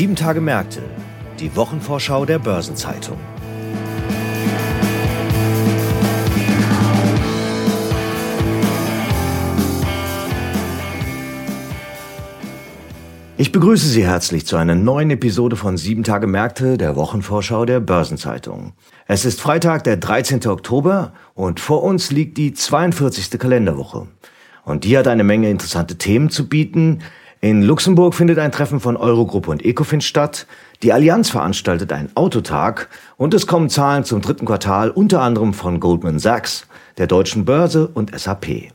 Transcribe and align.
Sieben 0.00 0.16
Tage 0.16 0.40
Märkte, 0.40 0.80
die 1.40 1.54
Wochenvorschau 1.56 2.24
der 2.24 2.38
Börsenzeitung. 2.38 3.18
Ich 13.36 13.52
begrüße 13.52 13.88
Sie 13.88 14.06
herzlich 14.06 14.46
zu 14.46 14.56
einer 14.56 14.74
neuen 14.74 15.10
Episode 15.10 15.56
von 15.56 15.76
Sieben 15.76 16.02
Tage 16.02 16.26
Märkte, 16.26 16.78
der 16.78 16.96
Wochenvorschau 16.96 17.66
der 17.66 17.80
Börsenzeitung. 17.80 18.72
Es 19.06 19.26
ist 19.26 19.38
Freitag, 19.38 19.84
der 19.84 19.98
13. 19.98 20.46
Oktober 20.46 21.12
und 21.34 21.60
vor 21.60 21.82
uns 21.82 22.10
liegt 22.10 22.38
die 22.38 22.54
42. 22.54 23.38
Kalenderwoche. 23.38 24.06
Und 24.64 24.84
die 24.84 24.96
hat 24.96 25.08
eine 25.08 25.24
Menge 25.24 25.50
interessante 25.50 25.98
Themen 25.98 26.30
zu 26.30 26.48
bieten. 26.48 27.00
In 27.42 27.62
Luxemburg 27.62 28.14
findet 28.14 28.38
ein 28.38 28.52
Treffen 28.52 28.80
von 28.80 28.98
Eurogruppe 28.98 29.50
und 29.50 29.64
Ecofin 29.64 30.02
statt. 30.02 30.46
Die 30.82 30.92
Allianz 30.92 31.30
veranstaltet 31.30 31.90
einen 31.90 32.14
Autotag 32.14 32.90
und 33.16 33.32
es 33.32 33.46
kommen 33.46 33.70
Zahlen 33.70 34.04
zum 34.04 34.20
dritten 34.20 34.44
Quartal 34.44 34.90
unter 34.90 35.22
anderem 35.22 35.54
von 35.54 35.80
Goldman 35.80 36.18
Sachs, 36.18 36.66
der 36.98 37.06
Deutschen 37.06 37.46
Börse 37.46 37.88
und 37.88 38.12
SAP. 38.14 38.70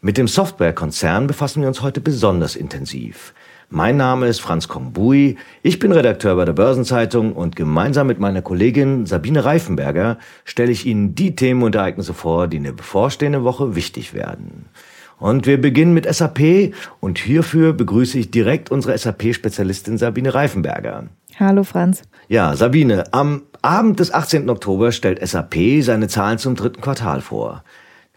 Mit 0.00 0.16
dem 0.16 0.28
Softwarekonzern 0.28 1.26
befassen 1.26 1.62
wir 1.62 1.66
uns 1.66 1.82
heute 1.82 2.00
besonders 2.00 2.54
intensiv. 2.54 3.34
Mein 3.68 3.96
Name 3.96 4.28
ist 4.28 4.40
Franz 4.40 4.68
Kongbui, 4.68 5.36
ich 5.64 5.80
bin 5.80 5.90
Redakteur 5.90 6.36
bei 6.36 6.44
der 6.44 6.52
Börsenzeitung 6.52 7.32
und 7.32 7.56
gemeinsam 7.56 8.06
mit 8.06 8.20
meiner 8.20 8.42
Kollegin 8.42 9.06
Sabine 9.06 9.44
Reifenberger 9.44 10.18
stelle 10.44 10.70
ich 10.70 10.86
Ihnen 10.86 11.16
die 11.16 11.34
Themen 11.34 11.64
und 11.64 11.74
Ereignisse 11.74 12.14
vor, 12.14 12.46
die 12.46 12.58
in 12.58 12.64
der 12.64 12.72
bevorstehenden 12.72 13.42
Woche 13.42 13.74
wichtig 13.74 14.14
werden. 14.14 14.66
Und 15.24 15.46
wir 15.46 15.58
beginnen 15.58 15.94
mit 15.94 16.04
SAP 16.04 16.74
und 17.00 17.18
hierfür 17.18 17.72
begrüße 17.72 18.18
ich 18.18 18.30
direkt 18.30 18.70
unsere 18.70 18.98
SAP-Spezialistin 18.98 19.96
Sabine 19.96 20.34
Reifenberger. 20.34 21.04
Hallo 21.40 21.64
Franz. 21.64 22.02
Ja, 22.28 22.54
Sabine, 22.56 23.04
am 23.10 23.40
Abend 23.62 24.00
des 24.00 24.12
18. 24.12 24.50
Oktober 24.50 24.92
stellt 24.92 25.26
SAP 25.26 25.80
seine 25.80 26.08
Zahlen 26.08 26.36
zum 26.36 26.56
dritten 26.56 26.82
Quartal 26.82 27.22
vor. 27.22 27.64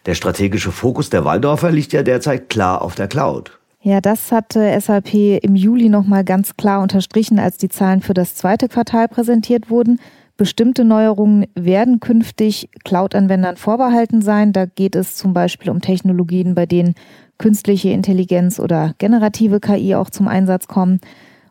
Der 0.06 0.16
strategische 0.16 0.74
Fokus 0.74 1.10
der 1.10 1.24
Waldorfer 1.24 1.72
liegt 1.72 1.94
ja 1.94 2.04
derzeit 2.04 2.50
klar 2.50 2.82
auf 2.82 2.96
der 2.96 3.08
Cloud. 3.08 3.58
Ja, 3.80 4.02
das 4.02 4.34
hatte 4.34 4.78
SAP 4.78 5.14
im 5.42 5.56
Juli 5.56 5.88
nochmal 5.88 6.26
ganz 6.26 6.58
klar 6.58 6.82
unterstrichen, 6.82 7.40
als 7.40 7.56
die 7.56 7.70
Zahlen 7.70 8.02
für 8.02 8.16
das 8.16 8.36
zweite 8.36 8.68
Quartal 8.68 9.08
präsentiert 9.08 9.70
wurden. 9.70 10.02
Bestimmte 10.38 10.86
Neuerungen 10.86 11.48
werden 11.56 12.00
künftig 12.00 12.70
Cloud-Anwendern 12.84 13.58
vorbehalten 13.58 14.22
sein. 14.22 14.54
Da 14.54 14.66
geht 14.66 14.96
es 14.96 15.16
zum 15.16 15.34
Beispiel 15.34 15.72
um 15.72 15.82
Technologien, 15.82 16.56
bei 16.56 16.66
denen 16.66 16.94
künstliche 17.38 17.90
Intelligenz 17.90 18.60
oder 18.60 18.94
generative 19.00 19.60
KI 19.60 19.96
auch 19.96 20.10
zum 20.10 20.28
Einsatz 20.28 20.68
kommen 20.68 21.00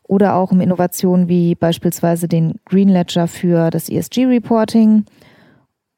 oder 0.04 0.36
auch 0.36 0.52
um 0.52 0.60
Innovationen 0.60 1.28
wie 1.28 1.56
beispielsweise 1.56 2.28
den 2.28 2.54
Green 2.64 2.88
Ledger 2.88 3.26
für 3.26 3.70
das 3.70 3.88
ESG-Reporting 3.88 5.04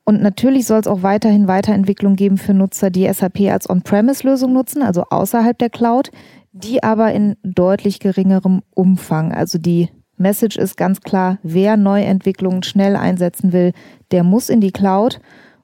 und 0.09 0.23
natürlich 0.23 0.67
soll 0.67 0.81
es 0.81 0.87
auch 0.87 1.03
weiterhin 1.03 1.49
Weiterentwicklung 1.49 2.17
geben 2.17 2.39
für 2.39 2.55
Nutzer, 2.55 2.89
die 2.89 3.13
SAP 3.13 3.41
als 3.51 3.69
On-Premise-Lösung 3.69 4.55
nutzen, 4.55 4.81
also 4.81 5.03
außerhalb 5.11 5.59
der 5.59 5.69
Cloud, 5.69 6.11
die 6.51 6.83
aber 6.83 7.13
in 7.13 7.37
deutlich 7.43 8.01
geringerem 8.01 8.63
Umfang. 8.71 9.33
Also 9.33 9.59
die 9.59 9.91
Message 10.19 10.57
ist 10.57 10.77
ganz 10.77 11.01
klar, 11.01 11.39
wer 11.43 11.77
Neuentwicklungen 11.77 12.63
schnell 12.63 12.97
einsetzen 12.97 13.53
will, 13.53 13.73
der 14.11 14.25
muss 14.25 14.49
in 14.49 14.61
die 14.61 14.73
Cloud. 14.73 15.21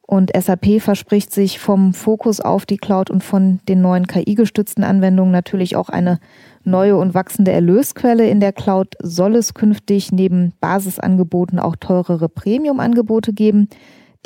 Und 0.06 0.30
SAP 0.36 0.82
verspricht 0.82 1.32
sich 1.32 1.58
vom 1.58 1.94
Fokus 1.94 2.40
auf 2.40 2.66
die 2.66 2.76
Cloud 2.76 3.10
und 3.10 3.24
von 3.24 3.60
den 3.68 3.80
neuen 3.80 4.06
KI-gestützten 4.06 4.84
Anwendungen 4.84 5.32
natürlich 5.32 5.76
auch 5.76 5.88
eine 5.88 6.18
neue 6.62 6.96
und 6.96 7.14
wachsende 7.14 7.52
Erlösquelle. 7.52 8.28
In 8.28 8.40
der 8.40 8.52
Cloud 8.52 8.96
soll 9.02 9.34
es 9.34 9.54
künftig 9.54 10.12
neben 10.12 10.52
Basisangeboten 10.60 11.58
auch 11.58 11.76
teurere 11.76 12.28
Premium-Angebote 12.28 13.32
geben 13.32 13.68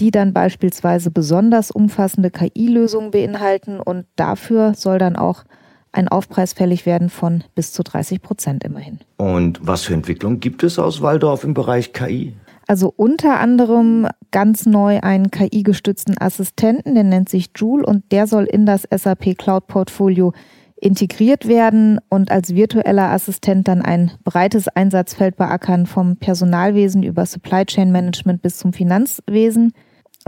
die 0.01 0.11
dann 0.11 0.33
beispielsweise 0.33 1.11
besonders 1.11 1.71
umfassende 1.71 2.31
KI-Lösungen 2.31 3.11
beinhalten 3.11 3.81
und 3.81 4.07
dafür 4.17 4.75
soll 4.75 4.99
dann 4.99 5.17
auch 5.17 5.45
ein 5.93 6.09
Aufpreis 6.09 6.53
fällig 6.53 6.87
werden 6.87 7.11
von 7.11 7.45
bis 7.55 7.73
zu 7.73 7.83
30 7.83 8.23
Prozent 8.23 8.65
immerhin. 8.65 8.99
Und 9.17 9.61
was 9.63 9.85
für 9.85 9.95
Entwicklungen 9.95 10.41
gibt 10.41 10.63
es 10.63 10.79
aus 10.79 11.03
Waldorf 11.03 11.45
im 11.45 11.55
Bereich 11.55 11.93
KI? 11.93 12.35
Also 12.67 12.93
unter 12.95 13.41
anderem 13.41 14.07
ganz 14.31 14.67
neu 14.67 15.01
einen 15.01 15.31
KI-gestützten 15.31 16.19
Assistenten, 16.19 16.95
der 16.95 17.05
nennt 17.05 17.31
sich 17.31 17.51
Joule 17.57 17.87
und 17.87 18.13
der 18.13 18.27
soll 18.27 18.45
in 18.45 18.67
das 18.67 18.87
SAP 18.95 19.39
Cloud 19.39 19.67
Portfolio 19.69 20.35
integriert 20.81 21.49
werden 21.49 21.99
und 22.09 22.31
als 22.31 22.55
virtueller 22.55 23.11
Assistent 23.11 23.69
dann 23.69 23.83
ein 23.83 24.13
breites 24.23 24.69
Einsatzfeld 24.69 25.37
beackern 25.37 25.87
vom 25.87 26.17
Personalwesen 26.17 27.03
über 27.03 27.27
Supply 27.27 27.65
Chain 27.65 27.91
Management 27.91 28.43
bis 28.43 28.59
zum 28.59 28.73
Finanzwesen. 28.73 29.73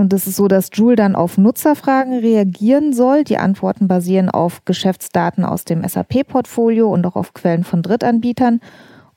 Und 0.00 0.14
es 0.14 0.26
ist 0.26 0.36
so, 0.36 0.48
dass 0.48 0.70
Joule 0.72 0.96
dann 0.96 1.14
auf 1.14 1.36
Nutzerfragen 1.36 2.20
reagieren 2.20 2.94
soll. 2.94 3.22
Die 3.22 3.36
Antworten 3.36 3.86
basieren 3.86 4.30
auf 4.30 4.64
Geschäftsdaten 4.64 5.44
aus 5.44 5.66
dem 5.66 5.86
SAP-Portfolio 5.86 6.90
und 6.90 7.04
auch 7.04 7.16
auf 7.16 7.34
Quellen 7.34 7.64
von 7.64 7.82
Drittanbietern. 7.82 8.60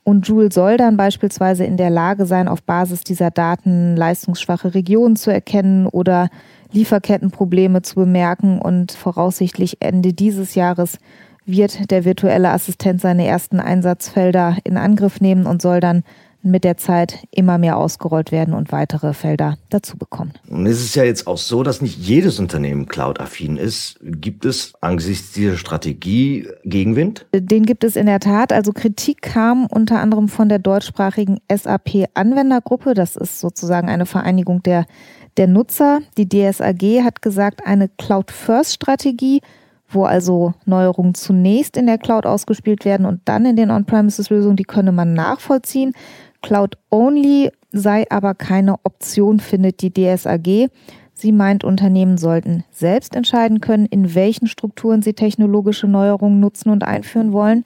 Und 0.02 0.28
Joule 0.28 0.52
soll 0.52 0.76
dann 0.76 0.98
beispielsweise 0.98 1.64
in 1.64 1.78
der 1.78 1.88
Lage 1.88 2.26
sein, 2.26 2.48
auf 2.48 2.62
Basis 2.62 3.00
dieser 3.00 3.30
Daten 3.30 3.96
leistungsschwache 3.96 4.74
Regionen 4.74 5.16
zu 5.16 5.32
erkennen 5.32 5.86
oder 5.86 6.28
Lieferkettenprobleme 6.72 7.80
zu 7.80 7.94
bemerken. 7.94 8.58
Und 8.58 8.92
voraussichtlich 8.92 9.78
Ende 9.80 10.12
dieses 10.12 10.54
Jahres 10.54 10.98
wird 11.46 11.90
der 11.90 12.04
virtuelle 12.04 12.50
Assistent 12.50 13.00
seine 13.00 13.26
ersten 13.26 13.58
Einsatzfelder 13.58 14.58
in 14.64 14.76
Angriff 14.76 15.22
nehmen 15.22 15.46
und 15.46 15.62
soll 15.62 15.80
dann 15.80 16.04
mit 16.44 16.64
der 16.64 16.76
Zeit 16.76 17.26
immer 17.30 17.58
mehr 17.58 17.76
ausgerollt 17.76 18.32
werden 18.32 18.54
und 18.54 18.72
weitere 18.72 19.14
Felder 19.14 19.56
dazu 19.70 19.96
bekommen. 19.96 20.32
Und 20.48 20.66
es 20.66 20.80
ist 20.80 20.94
ja 20.94 21.04
jetzt 21.04 21.26
auch 21.26 21.38
so, 21.38 21.62
dass 21.62 21.80
nicht 21.80 21.98
jedes 21.98 22.38
Unternehmen 22.38 22.86
cloud-affin 22.86 23.56
ist. 23.56 23.98
Gibt 24.02 24.44
es 24.44 24.72
angesichts 24.80 25.32
dieser 25.32 25.56
Strategie 25.56 26.48
Gegenwind? 26.64 27.26
Den 27.34 27.64
gibt 27.64 27.84
es 27.84 27.96
in 27.96 28.06
der 28.06 28.20
Tat. 28.20 28.52
Also 28.52 28.72
Kritik 28.72 29.22
kam 29.22 29.66
unter 29.66 30.00
anderem 30.00 30.28
von 30.28 30.48
der 30.48 30.58
deutschsprachigen 30.58 31.38
SAP-Anwendergruppe. 31.52 32.94
Das 32.94 33.16
ist 33.16 33.40
sozusagen 33.40 33.88
eine 33.88 34.06
Vereinigung 34.06 34.62
der, 34.62 34.86
der 35.36 35.46
Nutzer. 35.46 36.00
Die 36.16 36.28
DSAG 36.28 37.02
hat 37.02 37.22
gesagt, 37.22 37.66
eine 37.66 37.88
Cloud-First-Strategie 37.88 39.40
wo 39.94 40.04
also 40.04 40.54
Neuerungen 40.64 41.14
zunächst 41.14 41.76
in 41.76 41.86
der 41.86 41.98
Cloud 41.98 42.26
ausgespielt 42.26 42.84
werden 42.84 43.06
und 43.06 43.20
dann 43.24 43.46
in 43.46 43.56
den 43.56 43.70
On-Premises-Lösungen, 43.70 44.56
die 44.56 44.64
könne 44.64 44.92
man 44.92 45.14
nachvollziehen. 45.14 45.92
Cloud-Only 46.44 47.50
sei 47.72 48.04
aber 48.10 48.34
keine 48.34 48.76
Option, 48.84 49.40
findet 49.40 49.82
die 49.82 49.92
DSAG. 49.92 50.68
Sie 51.14 51.32
meint, 51.32 51.64
Unternehmen 51.64 52.18
sollten 52.18 52.64
selbst 52.70 53.14
entscheiden 53.14 53.60
können, 53.60 53.86
in 53.86 54.14
welchen 54.14 54.46
Strukturen 54.46 55.02
sie 55.02 55.14
technologische 55.14 55.86
Neuerungen 55.86 56.40
nutzen 56.40 56.70
und 56.70 56.84
einführen 56.84 57.32
wollen. 57.32 57.64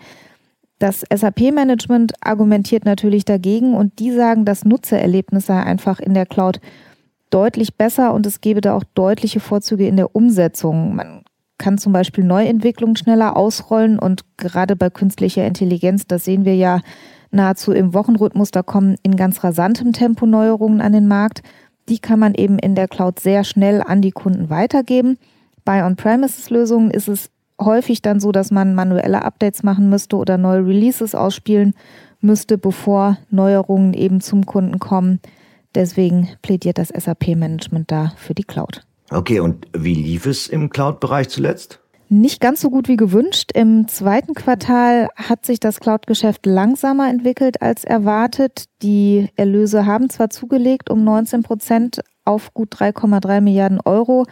Das 0.78 1.04
SAP-Management 1.12 2.12
argumentiert 2.20 2.84
natürlich 2.84 3.24
dagegen 3.24 3.74
und 3.74 3.98
die 3.98 4.12
sagen, 4.12 4.44
das 4.44 4.64
Nutzererlebnis 4.64 5.46
sei 5.46 5.60
einfach 5.60 5.98
in 5.98 6.14
der 6.14 6.26
Cloud 6.26 6.60
deutlich 7.30 7.76
besser 7.76 8.14
und 8.14 8.26
es 8.26 8.40
gebe 8.40 8.60
da 8.60 8.74
auch 8.74 8.84
deutliche 8.94 9.40
Vorzüge 9.40 9.88
in 9.88 9.96
der 9.96 10.14
Umsetzung. 10.14 10.94
Man 10.94 11.22
kann 11.58 11.78
zum 11.78 11.92
Beispiel 11.92 12.22
Neuentwicklungen 12.22 12.96
schneller 12.96 13.36
ausrollen 13.36 13.98
und 13.98 14.22
gerade 14.36 14.76
bei 14.76 14.88
künstlicher 14.88 15.44
Intelligenz, 15.46 16.06
das 16.06 16.24
sehen 16.24 16.44
wir 16.44 16.54
ja, 16.54 16.80
nahezu 17.30 17.72
im 17.72 17.94
Wochenrhythmus. 17.94 18.50
Da 18.50 18.62
kommen 18.62 18.96
in 19.02 19.16
ganz 19.16 19.42
rasantem 19.44 19.92
Tempo 19.92 20.26
Neuerungen 20.26 20.80
an 20.80 20.92
den 20.92 21.08
Markt. 21.08 21.42
Die 21.88 21.98
kann 21.98 22.18
man 22.18 22.34
eben 22.34 22.58
in 22.58 22.74
der 22.74 22.88
Cloud 22.88 23.20
sehr 23.20 23.44
schnell 23.44 23.82
an 23.82 24.02
die 24.02 24.10
Kunden 24.10 24.50
weitergeben. 24.50 25.18
Bei 25.64 25.84
On-Premises-Lösungen 25.84 26.90
ist 26.90 27.08
es 27.08 27.30
häufig 27.60 28.02
dann 28.02 28.20
so, 28.20 28.32
dass 28.32 28.50
man 28.50 28.74
manuelle 28.74 29.24
Updates 29.24 29.62
machen 29.62 29.90
müsste 29.90 30.16
oder 30.16 30.38
neue 30.38 30.66
Releases 30.66 31.14
ausspielen 31.14 31.74
müsste, 32.20 32.58
bevor 32.58 33.18
Neuerungen 33.30 33.94
eben 33.94 34.20
zum 34.20 34.46
Kunden 34.46 34.78
kommen. 34.78 35.20
Deswegen 35.74 36.28
plädiert 36.42 36.78
das 36.78 36.88
SAP-Management 36.88 37.90
da 37.90 38.12
für 38.16 38.34
die 38.34 38.44
Cloud. 38.44 38.84
Okay, 39.10 39.40
und 39.40 39.66
wie 39.76 39.94
lief 39.94 40.26
es 40.26 40.48
im 40.48 40.70
Cloud-Bereich 40.70 41.28
zuletzt? 41.28 41.80
Nicht 42.10 42.40
ganz 42.40 42.62
so 42.62 42.70
gut 42.70 42.88
wie 42.88 42.96
gewünscht. 42.96 43.50
Im 43.52 43.86
zweiten 43.86 44.32
Quartal 44.32 45.08
hat 45.14 45.44
sich 45.44 45.60
das 45.60 45.78
Cloud-Geschäft 45.78 46.46
langsamer 46.46 47.10
entwickelt 47.10 47.60
als 47.60 47.84
erwartet. 47.84 48.64
Die 48.80 49.28
Erlöse 49.36 49.84
haben 49.84 50.08
zwar 50.08 50.30
zugelegt 50.30 50.88
um 50.88 51.04
19 51.04 51.42
Prozent 51.42 52.00
auf 52.24 52.54
gut 52.54 52.74
3,3 52.74 53.42
Milliarden 53.42 53.80
Euro. 53.84 54.24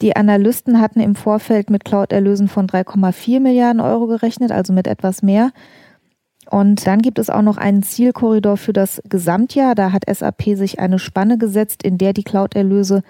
Die 0.00 0.16
Analysten 0.16 0.80
hatten 0.80 1.00
im 1.00 1.16
Vorfeld 1.16 1.68
mit 1.68 1.84
Cloud-Erlösen 1.84 2.48
von 2.48 2.66
3,4 2.66 3.40
Milliarden 3.40 3.82
Euro 3.82 4.06
gerechnet, 4.06 4.50
also 4.50 4.72
mit 4.72 4.86
etwas 4.86 5.22
mehr. 5.22 5.50
Und 6.50 6.86
dann 6.86 7.02
gibt 7.02 7.18
es 7.18 7.28
auch 7.28 7.42
noch 7.42 7.58
einen 7.58 7.82
Zielkorridor 7.82 8.56
für 8.56 8.72
das 8.72 9.02
Gesamtjahr. 9.06 9.74
Da 9.74 9.92
hat 9.92 10.04
SAP 10.10 10.56
sich 10.56 10.78
eine 10.78 10.98
Spanne 10.98 11.36
gesetzt, 11.36 11.82
in 11.82 11.98
der 11.98 12.14
die 12.14 12.24
Cloud-Erlöse 12.24 13.02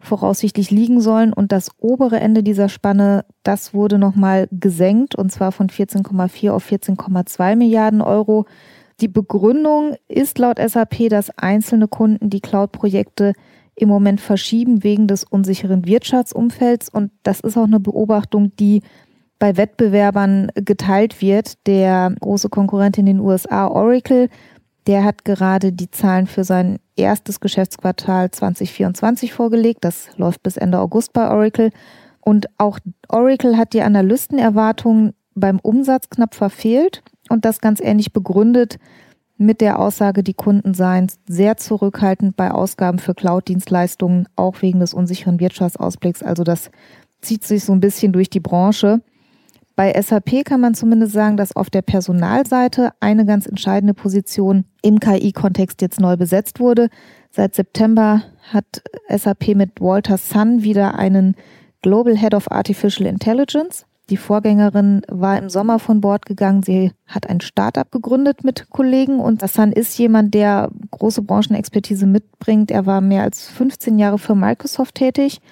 voraussichtlich 0.00 0.70
liegen 0.70 1.00
sollen. 1.00 1.32
Und 1.32 1.52
das 1.52 1.70
obere 1.78 2.20
Ende 2.20 2.42
dieser 2.42 2.68
Spanne, 2.68 3.24
das 3.42 3.74
wurde 3.74 3.98
nochmal 3.98 4.48
gesenkt 4.50 5.14
und 5.14 5.32
zwar 5.32 5.52
von 5.52 5.68
14,4 5.68 6.50
auf 6.50 6.70
14,2 6.70 7.56
Milliarden 7.56 8.00
Euro. 8.00 8.46
Die 9.00 9.08
Begründung 9.08 9.94
ist 10.08 10.38
laut 10.38 10.58
SAP, 10.58 11.08
dass 11.10 11.30
einzelne 11.36 11.88
Kunden 11.88 12.30
die 12.30 12.40
Cloud-Projekte 12.40 13.34
im 13.74 13.88
Moment 13.88 14.20
verschieben 14.20 14.82
wegen 14.82 15.06
des 15.06 15.24
unsicheren 15.24 15.84
Wirtschaftsumfelds. 15.84 16.88
Und 16.88 17.10
das 17.22 17.40
ist 17.40 17.58
auch 17.58 17.64
eine 17.64 17.80
Beobachtung, 17.80 18.56
die 18.56 18.82
bei 19.38 19.58
Wettbewerbern 19.58 20.50
geteilt 20.54 21.20
wird. 21.20 21.66
Der 21.66 22.14
große 22.20 22.48
Konkurrent 22.48 22.96
in 22.96 23.04
den 23.04 23.20
USA, 23.20 23.68
Oracle, 23.68 24.30
der 24.86 25.04
hat 25.04 25.24
gerade 25.24 25.72
die 25.72 25.90
Zahlen 25.90 26.26
für 26.26 26.44
sein 26.44 26.78
erstes 26.96 27.40
Geschäftsquartal 27.40 28.30
2024 28.30 29.32
vorgelegt. 29.32 29.84
Das 29.84 30.08
läuft 30.16 30.42
bis 30.42 30.56
Ende 30.56 30.78
August 30.78 31.12
bei 31.12 31.28
Oracle. 31.28 31.70
Und 32.20 32.48
auch 32.58 32.78
Oracle 33.08 33.56
hat 33.56 33.72
die 33.72 33.82
Analystenerwartungen 33.82 35.14
beim 35.34 35.58
Umsatz 35.60 36.08
knapp 36.08 36.34
verfehlt 36.34 37.02
und 37.28 37.44
das 37.44 37.60
ganz 37.60 37.80
ähnlich 37.80 38.12
begründet 38.12 38.78
mit 39.38 39.60
der 39.60 39.78
Aussage, 39.78 40.22
die 40.22 40.34
Kunden 40.34 40.74
seien 40.74 41.10
sehr 41.28 41.56
zurückhaltend 41.56 42.36
bei 42.36 42.50
Ausgaben 42.50 42.98
für 42.98 43.14
Cloud-Dienstleistungen, 43.14 44.28
auch 44.34 44.62
wegen 44.62 44.80
des 44.80 44.94
unsicheren 44.94 45.40
Wirtschaftsausblicks. 45.40 46.22
Also 46.22 46.42
das 46.42 46.70
zieht 47.20 47.44
sich 47.44 47.64
so 47.64 47.72
ein 47.72 47.80
bisschen 47.80 48.12
durch 48.12 48.30
die 48.30 48.40
Branche. 48.40 49.02
Bei 49.76 49.92
SAP 50.00 50.46
kann 50.46 50.62
man 50.62 50.72
zumindest 50.74 51.12
sagen, 51.12 51.36
dass 51.36 51.54
auf 51.54 51.68
der 51.68 51.82
Personalseite 51.82 52.92
eine 52.98 53.26
ganz 53.26 53.46
entscheidende 53.46 53.92
Position 53.92 54.64
im 54.80 54.98
KI-Kontext 54.98 55.82
jetzt 55.82 56.00
neu 56.00 56.16
besetzt 56.16 56.60
wurde. 56.60 56.88
Seit 57.30 57.54
September 57.54 58.22
hat 58.52 58.82
SAP 59.14 59.48
mit 59.54 59.78
Walter 59.78 60.16
Sun 60.16 60.62
wieder 60.62 60.98
einen 60.98 61.36
Global 61.82 62.16
Head 62.16 62.32
of 62.32 62.50
Artificial 62.50 63.06
Intelligence. 63.06 63.84
Die 64.08 64.16
Vorgängerin 64.16 65.02
war 65.08 65.36
im 65.36 65.50
Sommer 65.50 65.78
von 65.78 66.00
Bord 66.00 66.24
gegangen. 66.24 66.62
Sie 66.62 66.92
hat 67.06 67.28
ein 67.28 67.42
Startup 67.42 67.90
gegründet 67.90 68.44
mit 68.44 68.70
Kollegen 68.70 69.20
und 69.20 69.42
Hassan 69.42 69.72
ist 69.72 69.98
jemand, 69.98 70.32
der 70.32 70.70
große 70.92 71.20
Branchenexpertise 71.20 72.06
mitbringt. 72.06 72.70
Er 72.70 72.86
war 72.86 73.02
mehr 73.02 73.24
als 73.24 73.48
15 73.48 73.98
Jahre 73.98 74.18
für 74.18 74.34
Microsoft 74.34 74.94
tätig 74.94 75.42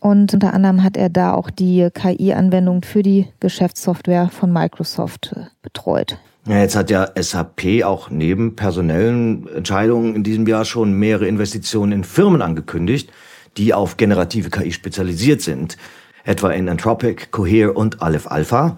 und 0.00 0.34
unter 0.34 0.54
anderem 0.54 0.82
hat 0.82 0.96
er 0.96 1.08
da 1.08 1.32
auch 1.34 1.50
die 1.50 1.88
KI-Anwendung 1.92 2.82
für 2.82 3.02
die 3.02 3.28
Geschäftssoftware 3.40 4.28
von 4.28 4.52
Microsoft 4.52 5.32
äh, 5.36 5.44
betreut. 5.62 6.18
Ja, 6.46 6.58
jetzt 6.58 6.74
hat 6.74 6.90
ja 6.90 7.08
SAP 7.14 7.84
auch 7.84 8.10
neben 8.10 8.56
personellen 8.56 9.46
Entscheidungen 9.48 10.16
in 10.16 10.22
diesem 10.24 10.46
Jahr 10.46 10.64
schon 10.64 10.94
mehrere 10.94 11.26
Investitionen 11.26 11.92
in 11.92 12.04
Firmen 12.04 12.42
angekündigt, 12.42 13.12
die 13.56 13.74
auf 13.74 13.96
generative 13.98 14.50
KI 14.50 14.72
spezialisiert 14.72 15.42
sind 15.42 15.76
etwa 16.24 16.50
in 16.50 16.68
Anthropic, 16.68 17.30
Cohere 17.30 17.72
und 17.72 18.02
Aleph 18.02 18.26
Alpha. 18.26 18.76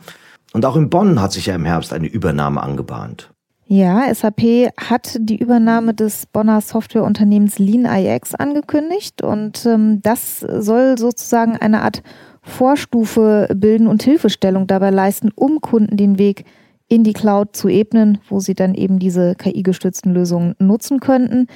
Und 0.52 0.64
auch 0.64 0.76
in 0.76 0.90
Bonn 0.90 1.20
hat 1.20 1.32
sich 1.32 1.46
ja 1.46 1.54
im 1.54 1.64
Herbst 1.64 1.92
eine 1.92 2.06
Übernahme 2.06 2.62
angebahnt. 2.62 3.31
Ja, 3.74 4.14
SAP 4.14 4.68
hat 4.76 5.16
die 5.18 5.38
Übernahme 5.38 5.94
des 5.94 6.26
Bonner 6.26 6.60
Softwareunternehmens 6.60 7.58
LeanIX 7.58 8.34
angekündigt 8.34 9.22
und 9.22 9.64
ähm, 9.64 10.02
das 10.02 10.40
soll 10.40 10.98
sozusagen 10.98 11.56
eine 11.56 11.80
Art 11.80 12.02
Vorstufe 12.42 13.48
bilden 13.54 13.86
und 13.86 14.02
Hilfestellung 14.02 14.66
dabei 14.66 14.90
leisten, 14.90 15.30
um 15.34 15.62
Kunden 15.62 15.96
den 15.96 16.18
Weg 16.18 16.44
in 16.88 17.02
die 17.02 17.14
Cloud 17.14 17.56
zu 17.56 17.70
ebnen, 17.70 18.18
wo 18.28 18.40
sie 18.40 18.52
dann 18.52 18.74
eben 18.74 18.98
diese 18.98 19.36
KI-gestützten 19.36 20.12
Lösungen 20.12 20.54
nutzen 20.58 21.00
könnten. 21.00 21.46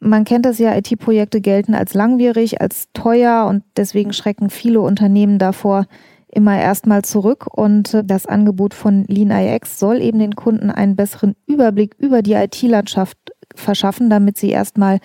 Man 0.00 0.24
kennt 0.24 0.46
das 0.46 0.58
ja, 0.58 0.76
IT-Projekte 0.76 1.40
gelten 1.40 1.74
als 1.74 1.94
langwierig, 1.94 2.60
als 2.60 2.88
teuer 2.92 3.46
und 3.48 3.62
deswegen 3.76 4.12
schrecken 4.12 4.50
viele 4.50 4.80
Unternehmen 4.80 5.38
davor 5.38 5.86
immer 6.32 6.58
erstmal 6.58 7.02
zurück. 7.02 7.46
Und 7.52 7.94
äh, 7.94 8.04
das 8.04 8.26
Angebot 8.26 8.74
von 8.74 9.04
LeanIX 9.04 9.78
soll 9.78 10.00
eben 10.00 10.18
den 10.18 10.34
Kunden 10.34 10.70
einen 10.70 10.96
besseren 10.96 11.36
Überblick 11.46 11.94
über 11.98 12.22
die 12.22 12.32
IT-Landschaft 12.32 13.18
verschaffen, 13.54 14.10
damit 14.10 14.38
sie 14.38 14.50
erstmal 14.50 14.98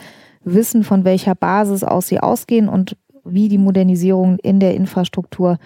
wissen, 0.44 0.84
von 0.84 1.04
welcher 1.04 1.36
Basis 1.36 1.84
aus 1.84 2.08
sie 2.08 2.20
ausgehen 2.20 2.70
und 2.70 2.98
wie 3.26 3.50
die 3.50 3.58
Modernisierungen 3.58 4.40
in 4.40 4.60
der 4.60 4.74
Infrastruktur 4.74 5.60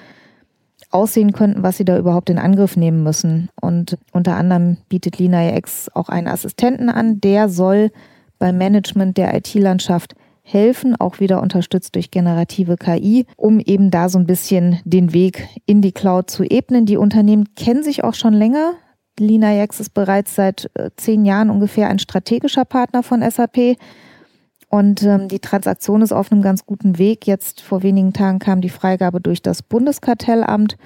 aussehen 0.90 1.32
könnten, 1.32 1.64
was 1.64 1.78
sie 1.78 1.86
da 1.86 1.98
überhaupt 1.98 2.30
in 2.30 2.40
Angriff 2.40 2.76
nehmen 2.76 3.04
müssen. 3.04 3.50
Und 3.62 3.98
unter 4.12 4.36
anderem 4.36 4.78
bietet 4.90 5.20
LeanIX 5.20 5.90
auch 5.94 6.10
einen 6.10 6.28
Assistenten 6.28 6.90
an, 6.90 7.22
der 7.22 7.50
soll 7.50 7.92
beim 8.40 8.58
Management 8.58 9.18
der 9.18 9.36
IT-Landschaft 9.36 10.16
helfen, 10.52 10.96
auch 10.96 11.20
wieder 11.20 11.42
unterstützt 11.42 11.96
durch 11.96 12.12
generative 12.12 12.78
KI, 12.78 13.26
um 13.38 13.60
eben 13.60 13.92
da 13.92 14.10
so 14.10 14.20
ein 14.20 14.26
bisschen 14.26 14.80
den 14.84 15.14
Weg 15.14 15.48
in 15.66 15.82
die 15.82 15.92
Cloud 15.92 16.30
zu 16.30 16.44
ebnen. 16.44 16.86
Die 16.86 16.98
Unternehmen 16.98 17.54
kennen 17.56 17.84
sich 17.84 18.04
auch 18.04 18.14
schon 18.14 18.34
länger. 18.34 18.74
LinaX 19.20 19.80
ist 19.80 19.94
bereits 19.94 20.36
seit 20.36 20.70
äh, 20.74 20.90
zehn 20.96 21.26
Jahren 21.26 21.50
ungefähr 21.50 21.90
ein 21.90 22.00
strategischer 22.00 22.66
Partner 22.66 23.04
von 23.04 23.22
SAP. 23.22 23.78
Und 24.70 25.04
ähm, 25.04 25.28
die 25.28 25.40
Transaktion 25.40 26.02
ist 26.02 26.14
auf 26.14 26.32
einem 26.32 26.42
ganz 26.42 26.66
guten 26.66 26.98
Weg. 26.98 27.28
Jetzt 27.28 27.62
vor 27.62 27.84
wenigen 27.84 28.14
Tagen 28.14 28.40
kam 28.40 28.62
die 28.62 28.70
Freigabe 28.70 29.20
durch 29.20 29.42
das 29.42 29.62
Bundeskartellamt 29.62 30.78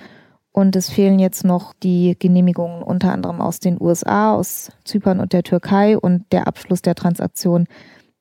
und 0.55 0.75
es 0.77 0.89
fehlen 0.89 1.19
jetzt 1.19 1.43
noch 1.43 1.73
die 1.83 2.15
Genehmigungen 2.17 2.81
unter 2.81 3.11
anderem 3.11 3.41
aus 3.41 3.59
den 3.59 3.77
USA, 3.79 4.33
aus 4.33 4.71
Zypern 4.85 5.19
und 5.19 5.33
der 5.33 5.43
Türkei. 5.43 5.97
Und 5.97 6.31
der 6.31 6.47
Abschluss 6.47 6.81
der 6.81 6.95
Transaktion, 6.95 7.67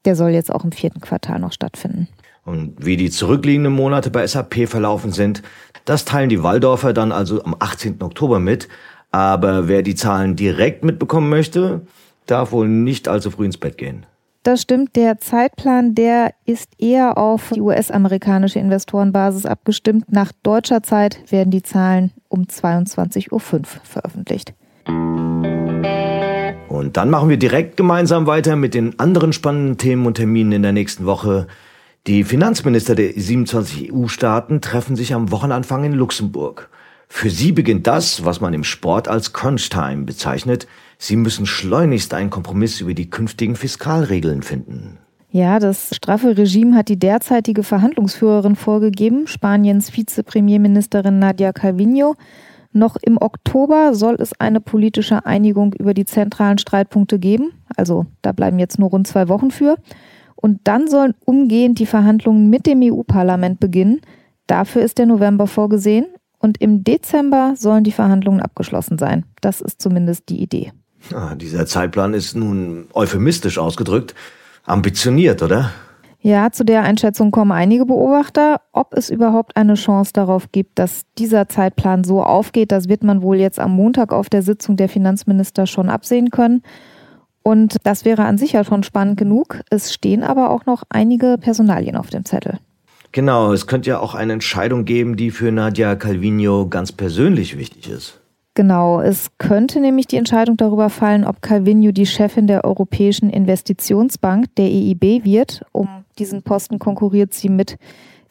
der 0.05 0.17
soll 0.17 0.31
jetzt 0.31 0.53
auch 0.53 0.65
im 0.65 0.73
vierten 0.73 1.01
Quartal 1.01 1.39
noch 1.39 1.53
stattfinden. 1.53 2.09
Und 2.45 2.75
wie 2.85 2.97
die 2.97 3.11
zurückliegenden 3.11 3.73
Monate 3.73 4.11
bei 4.11 4.27
SAP 4.27 4.69
verlaufen 4.69 5.13
sind, 5.13 5.43
das 5.85 6.05
teilen 6.05 6.29
die 6.29 6.43
Waldorfer 6.43 6.93
dann 6.93 7.13
also 7.13 7.43
am 7.43 7.57
18. 7.59 8.03
Oktober 8.03 8.39
mit. 8.39 8.69
Aber 9.11 9.69
wer 9.69 9.83
die 9.83 9.95
Zahlen 9.95 10.37
direkt 10.37 10.85
mitbekommen 10.85 11.31
möchte, 11.31 11.83
darf 12.27 12.53
wohl 12.53 12.69
nicht 12.69 13.09
allzu 13.09 13.31
früh 13.31 13.47
ins 13.47 13.59
Bett 13.59 13.79
gehen. 13.79 14.07
Das 14.43 14.61
stimmt. 14.61 14.95
Der 14.95 15.19
Zeitplan, 15.19 15.95
der 15.95 16.35
ist 16.45 16.73
eher 16.79 17.17
auf 17.17 17.51
die 17.55 17.63
US-amerikanische 17.63 18.59
Investorenbasis 18.59 19.47
abgestimmt. 19.47 20.13
Nach 20.13 20.33
deutscher 20.43 20.83
Zeit 20.83 21.21
werden 21.33 21.51
die 21.51 21.63
Zahlen 21.63 22.13
um 22.29 22.43
22.05 22.43 23.33
Uhr 23.33 23.41
veröffentlicht. 23.85 24.53
Dann 26.95 27.11
machen 27.11 27.29
wir 27.29 27.37
direkt 27.37 27.77
gemeinsam 27.77 28.27
weiter 28.27 28.57
mit 28.57 28.73
den 28.73 28.99
anderen 28.99 29.35
spannenden 29.35 29.77
Themen 29.77 30.07
und 30.07 30.15
Terminen 30.15 30.53
in 30.53 30.63
der 30.63 30.73
nächsten 30.73 31.05
Woche. 31.05 31.49
Die 32.07 32.25
Finanzminister 32.25 32.95
der 32.95 33.13
27 33.15 33.93
EU-Staaten 33.93 34.63
treffen 34.63 34.97
sich 34.97 35.13
am 35.13 35.31
Wochenanfang 35.31 35.85
in 35.85 35.93
Luxemburg. 35.93 36.71
Für 37.09 37.31
sie 37.31 37.53
beginnt 37.53 37.87
das, 37.87 38.25
was 38.25 38.41
man 38.41 38.55
im 38.55 38.65
Sport 38.65 39.09
als 39.09 39.33
Crunch 39.33 39.69
Time 39.69 40.05
bezeichnet, 40.05 40.67
Sie 40.99 41.17
müssen 41.17 41.45
schleunigst 41.45 42.15
einen 42.15 42.31
Kompromiss 42.31 42.81
über 42.81 42.95
die 42.95 43.11
künftigen 43.11 43.57
Fiskalregeln 43.57 44.43
finden. 44.43 44.99
Ja, 45.31 45.59
das 45.59 45.95
straffe 45.95 46.39
Regime 46.39 46.77
hat 46.77 46.89
die 46.89 46.99
derzeitige 46.99 47.65
Verhandlungsführerin 47.65 48.55
vorgegeben, 48.55 49.27
Spaniens 49.27 49.95
Vizepremierministerin 49.97 51.19
Nadia 51.19 51.53
Calvino. 51.53 52.15
Noch 52.77 52.97
im 52.97 53.19
Oktober 53.19 53.95
soll 53.95 54.17
es 54.19 54.39
eine 54.41 54.61
politische 54.61 55.25
Einigung 55.25 55.73
über 55.75 55.95
die 55.95 56.05
zentralen 56.05 56.59
Streitpunkte 56.59 57.21
geben. 57.21 57.53
Also 57.77 58.07
da 58.21 58.33
bleiben 58.33 58.59
jetzt 58.59 58.81
nur 58.81 58.91
rund 58.91 59.07
zwei 59.07 59.29
Wochen 59.29 59.53
für. 59.53 59.77
Und 60.35 60.61
dann 60.65 60.89
sollen 60.89 61.15
umgehend 61.25 61.79
die 61.79 61.87
Verhandlungen 61.87 62.51
mit 62.51 62.67
dem 62.67 62.83
EU-Parlament 62.83 63.61
beginnen. 63.61 64.01
Dafür 64.49 64.83
ist 64.83 64.99
der 64.99 65.07
November 65.07 65.47
vorgesehen. 65.47 66.07
Und 66.39 66.61
im 66.61 66.83
Dezember 66.83 67.55
sollen 67.57 67.85
die 67.85 67.93
Verhandlungen 67.93 68.41
abgeschlossen 68.41 68.99
sein. 68.99 69.25
Das 69.41 69.61
ist 69.61 69.81
zumindest 69.81 70.29
die 70.29 70.43
Idee. 70.43 70.73
Ah, 71.15 71.37
dieser 71.37 71.67
Zeitplan 71.67 72.13
ist 72.13 72.35
nun 72.35 72.89
euphemistisch 72.93 73.57
ausgedrückt. 73.57 74.17
Ambitioniert, 74.65 75.45
oder? 75.45 75.71
Ja, 76.27 76.51
zu 76.51 76.65
der 76.65 76.85
Einschätzung 76.85 77.31
kommen 77.31 77.53
einige 77.53 77.85
Beobachter. 77.85 78.63
Ob 78.73 78.95
es 78.95 79.11
überhaupt 79.11 79.59
eine 79.59 79.75
Chance 79.75 80.15
darauf 80.15 80.51
gibt, 80.53 80.79
dass 80.79 81.03
dieser 81.19 81.51
Zeitplan 81.51 82.03
so 82.03 82.23
aufgeht, 82.23 82.73
das 82.73 82.89
wird 82.89 83.05
man 83.05 83.21
wohl 83.21 83.37
jetzt 83.37 83.61
am 83.61 83.73
Montag 83.77 84.11
auf 84.11 84.31
der 84.31 84.41
Sitzung 84.41 84.79
der 84.79 84.89
Finanzminister 84.89 85.67
schon 85.67 85.91
absehen 85.91 86.31
können. 86.31 86.63
Und 87.43 87.77
das 87.83 88.07
wäre 88.07 88.25
an 88.25 88.39
sich 88.39 88.53
ja 88.53 88.65
schon 88.65 88.85
spannend 88.85 89.19
genug. 89.19 89.61
Es 89.69 89.93
stehen 89.93 90.23
aber 90.23 90.49
auch 90.49 90.65
noch 90.65 90.85
einige 90.89 91.37
Personalien 91.39 91.95
auf 91.95 92.09
dem 92.09 92.25
Zettel. 92.25 92.59
Genau, 93.13 93.53
es 93.53 93.67
könnte 93.67 93.91
ja 93.91 93.99
auch 93.99 94.15
eine 94.15 94.33
Entscheidung 94.33 94.87
geben, 94.87 95.19
die 95.19 95.31
für 95.31 95.53
Nadia 95.53 95.95
Calvino 95.95 96.71
ganz 96.71 96.91
persönlich 96.91 97.59
wichtig 97.59 97.91
ist. 97.91 98.24
Genau, 98.55 99.01
es 99.01 99.31
könnte 99.39 99.81
nämlich 99.81 100.07
die 100.07 100.17
Entscheidung 100.17 100.57
darüber 100.57 100.89
fallen, 100.89 101.25
ob 101.25 101.43
Calvinio 101.43 101.91
die 101.91 102.07
Chefin 102.07 102.47
der 102.47 102.65
Europäischen 102.65 103.29
Investitionsbank, 103.29 104.55
der 104.55 104.67
EIB, 104.67 105.25
wird. 105.25 105.67
Um 105.73 105.89
diesen 106.21 106.45
Posten 106.45 106.79
konkurriert 106.79 107.35
sie 107.35 107.49
mit 107.49 107.77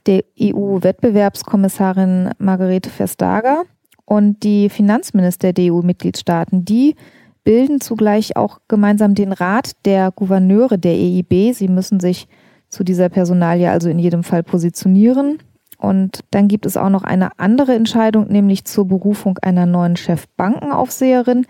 der 0.06 0.24
EU-Wettbewerbskommissarin 0.40 2.30
Margarete 2.38 2.90
Vestager. 2.98 3.64
Und 4.06 4.44
die 4.44 4.70
Finanzminister 4.70 5.52
der 5.52 5.74
EU-Mitgliedstaaten, 5.74 6.64
die 6.64 6.96
bilden 7.44 7.82
zugleich 7.82 8.38
auch 8.38 8.60
gemeinsam 8.70 9.16
den 9.16 9.34
Rat 9.34 9.72
der 9.84 10.12
Gouverneure 10.12 10.78
der 10.78 10.94
EIB. 10.94 11.54
Sie 11.54 11.68
müssen 11.68 12.00
sich 12.00 12.30
zu 12.70 12.86
dieser 12.86 13.10
Personalie 13.10 13.70
also 13.70 13.90
in 13.90 14.00
jedem 14.00 14.24
Fall 14.24 14.44
positionieren. 14.44 15.40
Und 15.84 16.22
dann 16.32 16.48
gibt 16.48 16.66
es 16.66 16.78
auch 16.78 16.88
noch 16.88 17.04
eine 17.04 17.38
andere 17.40 17.76
Entscheidung, 17.76 18.30
nämlich 18.30 18.64
zur 18.64 18.88
Berufung 18.88 19.38
einer 19.40 19.66
neuen 19.66 19.98
Chefbankenaufseherin. 19.98 21.46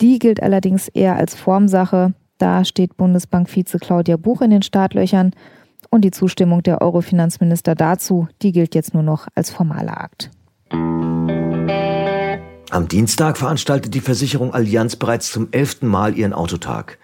Die 0.00 0.18
gilt 0.18 0.42
allerdings 0.42 0.88
eher 0.88 1.16
als 1.16 1.34
Formsache. 1.34 2.14
Da 2.38 2.64
steht 2.64 2.96
Bundesbankvize 2.96 3.78
Claudia 3.78 4.16
Buch 4.16 4.40
in 4.40 4.48
den 4.48 4.62
Startlöchern 4.62 5.32
und 5.90 6.00
die 6.00 6.12
Zustimmung 6.12 6.62
der 6.62 6.80
Eurofinanzminister 6.80 7.74
dazu, 7.74 8.26
die 8.40 8.52
gilt 8.52 8.74
jetzt 8.74 8.94
nur 8.94 9.02
noch 9.02 9.26
als 9.34 9.50
formaler 9.50 10.00
Akt. 10.00 10.30
Am 12.70 12.88
Dienstag 12.88 13.36
veranstaltet 13.36 13.92
die 13.92 14.00
Versicherung 14.00 14.54
Allianz 14.54 14.96
bereits 14.96 15.30
zum 15.30 15.48
elften 15.50 15.88
Mal 15.88 16.16
ihren 16.16 16.32
Autotag. 16.32 16.98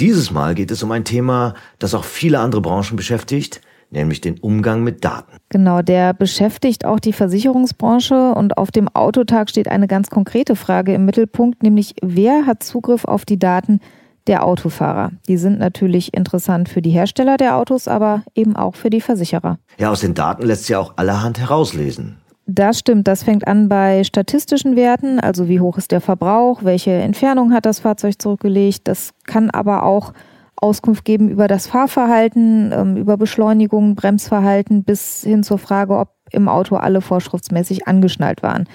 Dieses 0.00 0.32
Mal 0.32 0.56
geht 0.56 0.72
es 0.72 0.82
um 0.82 0.90
ein 0.90 1.04
Thema, 1.04 1.54
das 1.78 1.94
auch 1.94 2.04
viele 2.04 2.40
andere 2.40 2.62
Branchen 2.62 2.96
beschäftigt, 2.96 3.60
nämlich 3.90 4.20
den 4.20 4.38
Umgang 4.38 4.82
mit 4.82 5.04
Daten. 5.04 5.36
Genau, 5.48 5.82
der 5.82 6.14
beschäftigt 6.14 6.84
auch 6.84 7.00
die 7.00 7.12
Versicherungsbranche 7.12 8.32
und 8.32 8.58
auf 8.58 8.70
dem 8.70 8.88
Autotag 8.88 9.50
steht 9.50 9.68
eine 9.68 9.86
ganz 9.86 10.10
konkrete 10.10 10.56
Frage 10.56 10.94
im 10.94 11.04
Mittelpunkt, 11.04 11.62
nämlich 11.62 11.94
wer 12.02 12.46
hat 12.46 12.62
Zugriff 12.62 13.04
auf 13.04 13.24
die 13.24 13.38
Daten 13.38 13.80
der 14.26 14.44
Autofahrer? 14.44 15.12
Die 15.28 15.36
sind 15.36 15.58
natürlich 15.58 16.14
interessant 16.14 16.68
für 16.68 16.82
die 16.82 16.90
Hersteller 16.90 17.36
der 17.36 17.56
Autos, 17.56 17.88
aber 17.88 18.22
eben 18.34 18.56
auch 18.56 18.74
für 18.74 18.90
die 18.90 19.00
Versicherer. 19.00 19.58
Ja, 19.78 19.90
aus 19.90 20.00
den 20.00 20.14
Daten 20.14 20.44
lässt 20.44 20.62
sich 20.62 20.70
ja 20.70 20.80
auch 20.80 20.94
allerhand 20.96 21.38
herauslesen. 21.38 22.18
Das 22.48 22.78
stimmt. 22.78 23.08
Das 23.08 23.24
fängt 23.24 23.46
an 23.46 23.68
bei 23.68 24.04
statistischen 24.04 24.76
Werten, 24.76 25.18
also 25.18 25.48
wie 25.48 25.60
hoch 25.60 25.78
ist 25.78 25.90
der 25.90 26.00
Verbrauch, 26.00 26.62
welche 26.62 26.92
Entfernung 26.92 27.52
hat 27.52 27.66
das 27.66 27.80
Fahrzeug 27.80 28.22
zurückgelegt. 28.22 28.86
Das 28.86 29.10
kann 29.24 29.50
aber 29.50 29.82
auch 29.82 30.12
Auskunft 30.56 31.04
geben 31.04 31.28
über 31.28 31.48
das 31.48 31.66
Fahrverhalten, 31.66 32.72
ähm, 32.72 32.96
über 32.96 33.16
Beschleunigung, 33.16 33.94
Bremsverhalten 33.94 34.84
bis 34.84 35.22
hin 35.22 35.42
zur 35.42 35.58
Frage, 35.58 35.96
ob 35.96 36.10
im 36.30 36.48
Auto 36.48 36.76
alle 36.76 37.00
vorschriftsmäßig 37.00 37.86
angeschnallt 37.86 38.42
waren. 38.42 38.66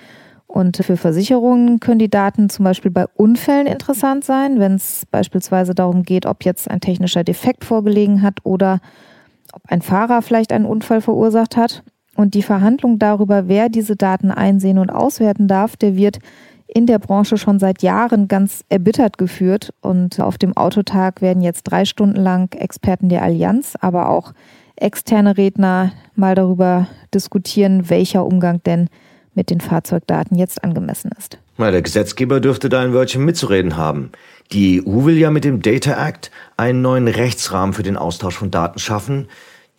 Und 0.48 0.78
für 0.78 0.98
Versicherungen 0.98 1.80
können 1.80 2.00
die 2.00 2.10
Daten 2.10 2.50
zum 2.50 2.66
Beispiel 2.66 2.92
bei 2.92 3.06
Unfällen 3.16 3.68
interessant 3.68 4.26
sein, 4.26 4.60
wenn 4.60 4.76
es 4.76 5.06
beispielsweise 5.10 5.74
darum 5.74 6.04
geht, 6.04 6.26
ob 6.26 6.44
jetzt 6.44 6.70
ein 6.70 6.82
technischer 6.82 7.24
Defekt 7.24 7.64
vorgelegen 7.64 8.22
hat 8.22 8.40
oder 8.44 8.80
ob 9.54 9.62
ein 9.70 9.82
Fahrer 9.82 10.22
vielleicht 10.22 10.52
einen 10.52 10.66
Unfall 10.66 11.00
verursacht 11.00 11.56
hat. 11.56 11.84
Und 12.16 12.34
die 12.34 12.44
Verhandlung 12.44 13.00
darüber, 13.00 13.48
wer 13.48 13.70
diese 13.70 13.96
Daten 13.96 14.30
einsehen 14.30 14.78
und 14.78 14.90
auswerten 14.90 15.48
darf, 15.48 15.78
der 15.78 15.96
wird 15.96 16.20
in 16.74 16.86
der 16.86 17.00
Branche 17.00 17.38
schon 17.38 17.60
seit 17.60 17.84
Jahren 17.84 18.28
ganz 18.28 18.64
erbittert 18.70 19.18
geführt. 19.18 19.74
Und 19.82 20.20
auf 20.20 20.38
dem 20.38 20.56
Autotag 20.56 21.22
werden 21.22 21.42
jetzt 21.42 21.64
drei 21.64 21.86
Stunden 21.86 22.16
lang 22.16 22.54
Experten 22.54 23.10
der 23.10 23.24
Allianz, 23.24 23.76
aber 23.80 24.10
auch 24.10 24.34
externe 24.78 25.38
Redner 25.38 25.92
mal 26.16 26.34
darüber 26.34 26.88
diskutieren, 27.14 27.90
welcher 27.90 28.26
Umgang 28.26 28.64
denn 28.64 28.88
mit 29.34 29.50
den 29.50 29.62
Fahrzeugdaten 29.62 30.38
jetzt 30.38 30.64
angemessen 30.64 31.12
ist. 31.18 31.38
Na, 31.58 31.72
der 31.72 31.82
Gesetzgeber 31.82 32.40
dürfte 32.40 32.70
da 32.70 32.82
ein 32.82 32.94
Wörtchen 32.94 33.24
mitzureden 33.24 33.78
haben. 33.78 34.12
Die 34.52 34.82
EU 34.86 35.06
will 35.06 35.18
ja 35.18 35.30
mit 35.30 35.44
dem 35.44 35.62
Data 35.62 36.08
Act 36.08 36.32
einen 36.58 36.82
neuen 36.82 37.08
Rechtsrahmen 37.08 37.74
für 37.74 37.84
den 37.84 37.98
Austausch 37.98 38.36
von 38.38 38.52
Daten 38.52 38.80
schaffen, 38.80 39.28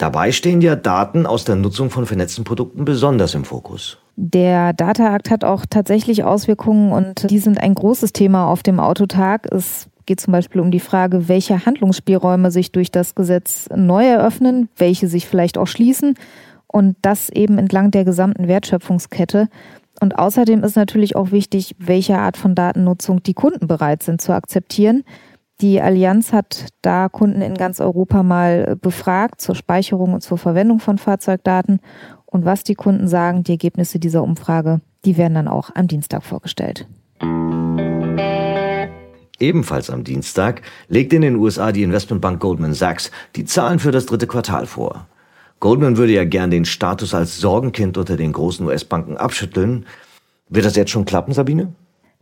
Dabei 0.02 0.32
stehen 0.32 0.60
ja 0.62 0.74
Daten 0.74 1.26
aus 1.26 1.44
der 1.44 1.54
Nutzung 1.54 1.88
von 1.88 2.06
vernetzten 2.06 2.42
Produkten 2.42 2.84
besonders 2.84 3.36
im 3.36 3.44
Fokus. 3.44 3.98
Der 4.16 4.72
Data 4.72 5.14
Act 5.14 5.30
hat 5.30 5.44
auch 5.44 5.64
tatsächlich 5.64 6.24
Auswirkungen 6.24 6.90
und 6.90 7.30
die 7.30 7.38
sind 7.38 7.60
ein 7.60 7.72
großes 7.72 8.12
Thema 8.12 8.48
auf 8.48 8.64
dem 8.64 8.80
Autotag. 8.80 9.46
Es 9.52 9.86
geht 10.06 10.18
zum 10.18 10.32
Beispiel 10.32 10.60
um 10.60 10.72
die 10.72 10.80
Frage, 10.80 11.28
welche 11.28 11.64
Handlungsspielräume 11.64 12.50
sich 12.50 12.72
durch 12.72 12.90
das 12.90 13.14
Gesetz 13.14 13.68
neu 13.76 14.04
eröffnen, 14.04 14.68
welche 14.76 15.06
sich 15.06 15.28
vielleicht 15.28 15.56
auch 15.56 15.68
schließen 15.68 16.14
und 16.66 16.96
das 17.02 17.28
eben 17.28 17.56
entlang 17.56 17.92
der 17.92 18.04
gesamten 18.04 18.48
Wertschöpfungskette. 18.48 19.46
Und 20.00 20.18
außerdem 20.18 20.64
ist 20.64 20.74
natürlich 20.74 21.14
auch 21.14 21.30
wichtig, 21.30 21.76
welche 21.78 22.18
Art 22.18 22.36
von 22.36 22.56
Datennutzung 22.56 23.22
die 23.22 23.34
Kunden 23.34 23.68
bereit 23.68 24.02
sind 24.02 24.20
zu 24.20 24.32
akzeptieren. 24.32 25.04
Die 25.62 25.80
Allianz 25.80 26.32
hat 26.32 26.66
da 26.82 27.08
Kunden 27.08 27.40
in 27.40 27.54
ganz 27.54 27.80
Europa 27.80 28.24
mal 28.24 28.76
befragt 28.82 29.40
zur 29.40 29.54
Speicherung 29.54 30.12
und 30.12 30.20
zur 30.20 30.36
Verwendung 30.36 30.80
von 30.80 30.98
Fahrzeugdaten. 30.98 31.78
Und 32.26 32.44
was 32.44 32.64
die 32.64 32.74
Kunden 32.74 33.06
sagen, 33.06 33.44
die 33.44 33.52
Ergebnisse 33.52 34.00
dieser 34.00 34.24
Umfrage, 34.24 34.80
die 35.04 35.16
werden 35.16 35.34
dann 35.34 35.46
auch 35.46 35.70
am 35.76 35.86
Dienstag 35.86 36.24
vorgestellt. 36.24 36.88
Ebenfalls 39.38 39.88
am 39.88 40.02
Dienstag 40.02 40.62
legt 40.88 41.12
in 41.12 41.22
den 41.22 41.36
USA 41.36 41.70
die 41.70 41.84
Investmentbank 41.84 42.40
Goldman 42.40 42.74
Sachs 42.74 43.12
die 43.36 43.44
Zahlen 43.44 43.78
für 43.78 43.92
das 43.92 44.06
dritte 44.06 44.26
Quartal 44.26 44.66
vor. 44.66 45.06
Goldman 45.60 45.96
würde 45.96 46.12
ja 46.12 46.24
gern 46.24 46.50
den 46.50 46.64
Status 46.64 47.14
als 47.14 47.38
Sorgenkind 47.38 47.96
unter 47.96 48.16
den 48.16 48.32
großen 48.32 48.66
US-Banken 48.66 49.16
abschütteln. 49.16 49.86
Wird 50.48 50.64
das 50.64 50.74
jetzt 50.74 50.90
schon 50.90 51.04
klappen, 51.04 51.32
Sabine? 51.32 51.72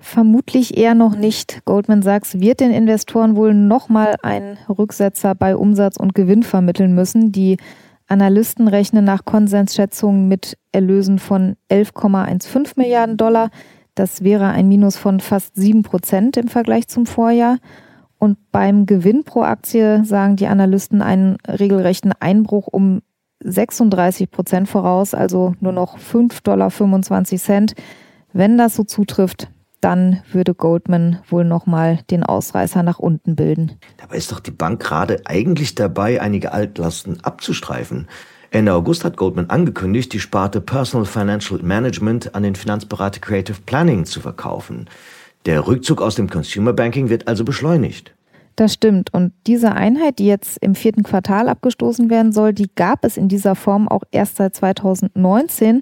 Vermutlich 0.03 0.79
eher 0.79 0.95
noch 0.95 1.15
nicht. 1.15 1.61
Goldman 1.67 2.01
Sachs 2.01 2.41
wird 2.41 2.61
den 2.61 2.71
Investoren 2.71 3.37
wohl 3.37 3.53
nochmal 3.53 4.17
einen 4.23 4.57
Rücksetzer 4.67 5.35
bei 5.35 5.55
Umsatz 5.55 5.99
und 5.99 6.15
Gewinn 6.15 6.43
vermitteln 6.43 6.95
müssen. 6.95 7.33
Die 7.33 7.59
Analysten 8.09 8.67
rechnen 8.67 9.05
nach 9.05 9.27
Konsensschätzungen 9.27 10.27
mit 10.27 10.57
Erlösen 10.73 11.19
von 11.19 11.57
11,15 11.71 12.73
Milliarden 12.77 13.19
Dollar. 13.19 13.51
Das 13.95 14.25
wäre 14.25 14.49
ein 14.49 14.69
Minus 14.69 14.97
von 14.97 15.21
fast 15.21 15.55
7 15.57 15.83
Prozent 15.83 16.39
im 16.39 16.49
Vergleich 16.49 16.89
zum 16.89 17.05
Vorjahr. 17.05 17.59
Und 18.19 18.39
beim 18.51 18.87
Gewinn 18.87 19.25
pro 19.25 19.43
Aktie 19.43 20.03
sagen 20.05 20.37
die 20.37 20.47
Analysten 20.47 21.03
einen 21.03 21.37
regelrechten 21.47 22.13
Einbruch 22.19 22.69
um 22.69 23.03
36 23.45 24.31
Prozent 24.31 24.69
voraus, 24.69 25.13
also 25.13 25.55
nur 25.61 25.73
noch 25.73 25.99
5,25 25.99 27.47
Dollar. 27.47 27.67
Wenn 28.33 28.57
das 28.57 28.77
so 28.77 28.85
zutrifft, 28.85 29.51
dann 29.81 30.23
würde 30.33 30.55
Goldman 30.55 31.21
wohl 31.29 31.45
nochmal 31.45 32.01
den 32.11 32.23
Ausreißer 32.23 32.83
nach 32.83 32.99
unten 32.99 33.37
bilden. 33.37 33.73
Dabei 33.97 34.17
ist 34.17 34.33
doch 34.33 34.41
die 34.41 34.51
Bank 34.51 34.81
gerade 34.81 35.23
eigentlich 35.25 35.75
dabei, 35.75 36.21
einige 36.21 36.53
Altlasten 36.53 37.21
abzustreifen. 37.23 38.09
Ende 38.51 38.75
August 38.75 39.05
hat 39.05 39.17
Goldman 39.17 39.49
angekündigt, 39.49 40.13
die 40.13 40.19
Sparte 40.19 40.61
Personal 40.61 41.07
Financial 41.07 41.61
Management 41.63 42.35
an 42.35 42.43
den 42.43 42.57
Finanzberater 42.57 43.21
Creative 43.21 43.59
Planning 43.65 44.05
zu 44.05 44.21
verkaufen. 44.21 44.89
Der 45.47 45.67
Rückzug 45.67 46.03
aus 46.03 46.17
dem 46.17 46.29
Consumer 46.29 46.73
Banking 46.73 47.09
wird 47.09 47.29
also 47.29 47.45
beschleunigt. 47.45 48.13
Das 48.57 48.75
stimmt. 48.75 49.15
Und 49.15 49.33
diese 49.47 49.73
Einheit, 49.73 50.19
die 50.19 50.27
jetzt 50.27 50.59
im 50.59 50.75
vierten 50.75 51.03
Quartal 51.03 51.49
abgestoßen 51.49 52.11
werden 52.11 52.33
soll, 52.33 52.53
die 52.53 52.69
gab 52.75 53.05
es 53.05 53.17
in 53.17 53.29
dieser 53.29 53.55
Form 53.55 53.89
auch 53.89 54.03
erst 54.11 54.37
seit 54.37 54.55
2019. 54.55 55.81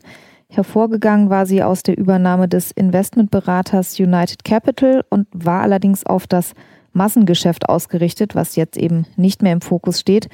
Hervorgegangen 0.51 1.29
war 1.29 1.45
sie 1.45 1.63
aus 1.63 1.83
der 1.83 1.99
Übernahme 1.99 2.49
des 2.49 2.71
Investmentberaters 2.71 4.01
United 4.01 4.45
Capital 4.45 5.05
und 5.11 5.29
war 5.33 5.63
allerdings 5.63 6.07
auf 6.07 6.27
das 6.27 6.55
Massengeschäft 6.95 7.69
ausgerichtet, 7.69 8.35
was 8.35 8.57
jetzt 8.57 8.79
eben 8.79 9.07
nicht 9.17 9.43
mehr 9.43 9.53
im 9.53 9.61
Fokus 9.61 10.01
steht. 10.01 10.29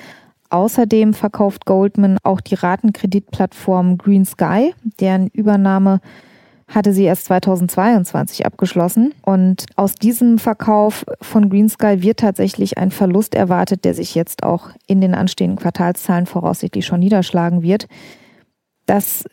Außerdem 0.50 1.14
verkauft 1.14 1.66
Goldman 1.66 2.18
auch 2.22 2.40
die 2.40 2.54
Ratenkreditplattform 2.54 3.98
Green 3.98 4.24
Sky, 4.24 4.72
deren 5.00 5.26
Übernahme 5.28 6.00
hatte 6.68 6.92
sie 6.92 7.04
erst 7.04 7.24
2022 7.26 8.46
abgeschlossen. 8.46 9.12
Und 9.22 9.66
aus 9.74 9.96
diesem 9.96 10.38
Verkauf 10.38 11.04
von 11.20 11.50
Green 11.50 11.68
Sky 11.68 12.02
wird 12.02 12.20
tatsächlich 12.20 12.78
ein 12.78 12.92
Verlust 12.92 13.34
erwartet, 13.34 13.84
der 13.84 13.94
sich 13.94 14.14
jetzt 14.14 14.44
auch 14.44 14.70
in 14.86 15.00
den 15.00 15.14
anstehenden 15.14 15.58
Quartalszahlen 15.58 16.26
voraussichtlich 16.26 16.86
schon 16.86 17.00
niederschlagen 17.00 17.62
wird 17.62 17.88
dass 18.86 19.24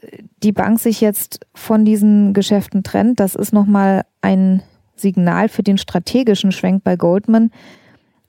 die 0.44 0.52
Bank 0.52 0.80
sich 0.80 1.02
jetzt 1.02 1.46
von 1.54 1.86
diesen 1.86 2.34
Geschäften 2.34 2.84
trennt, 2.84 3.20
das 3.20 3.36
ist 3.36 3.54
nochmal 3.54 4.04
ein 4.22 4.64
Signal 4.96 5.50
für 5.50 5.64
den 5.64 5.78
strategischen 5.78 6.52
Schwenk 6.52 6.84
bei 6.84 6.96
Goldman. 6.96 7.52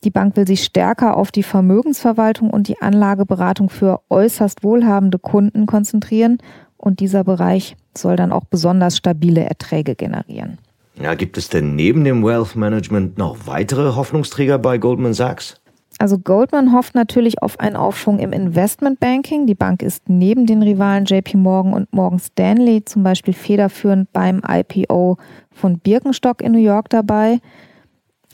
Die 0.04 0.10
Bank 0.10 0.36
will 0.36 0.46
sich 0.46 0.64
stärker 0.64 1.16
auf 1.16 1.30
die 1.30 1.44
Vermögensverwaltung 1.44 2.50
und 2.50 2.66
die 2.66 2.80
Anlageberatung 2.80 3.70
für 3.70 4.00
äußerst 4.08 4.64
wohlhabende 4.64 5.18
Kunden 5.18 5.66
konzentrieren 5.66 6.38
und 6.76 6.98
dieser 6.98 7.22
Bereich 7.22 7.76
soll 7.96 8.16
dann 8.16 8.32
auch 8.32 8.44
besonders 8.44 8.96
stabile 8.96 9.44
Erträge 9.44 9.94
generieren. 9.94 10.58
Ja, 11.00 11.14
gibt 11.14 11.38
es 11.38 11.48
denn 11.48 11.76
neben 11.76 12.04
dem 12.04 12.24
Wealth 12.24 12.56
Management 12.56 13.16
noch 13.16 13.46
weitere 13.46 13.94
Hoffnungsträger 13.94 14.58
bei 14.58 14.78
Goldman 14.78 15.14
Sachs? 15.14 15.61
Also 15.98 16.18
Goldman 16.18 16.72
hofft 16.72 16.94
natürlich 16.94 17.42
auf 17.42 17.60
einen 17.60 17.76
Aufschwung 17.76 18.18
im 18.18 18.32
Investmentbanking. 18.32 19.46
Die 19.46 19.54
Bank 19.54 19.82
ist 19.82 20.08
neben 20.08 20.46
den 20.46 20.62
Rivalen 20.62 21.04
JP 21.04 21.36
Morgan 21.36 21.74
und 21.74 21.92
Morgan 21.92 22.18
Stanley 22.18 22.84
zum 22.84 23.02
Beispiel 23.02 23.34
federführend 23.34 24.12
beim 24.12 24.42
IPO 24.46 25.18
von 25.50 25.78
Birkenstock 25.78 26.42
in 26.42 26.52
New 26.52 26.58
York 26.58 26.88
dabei. 26.88 27.40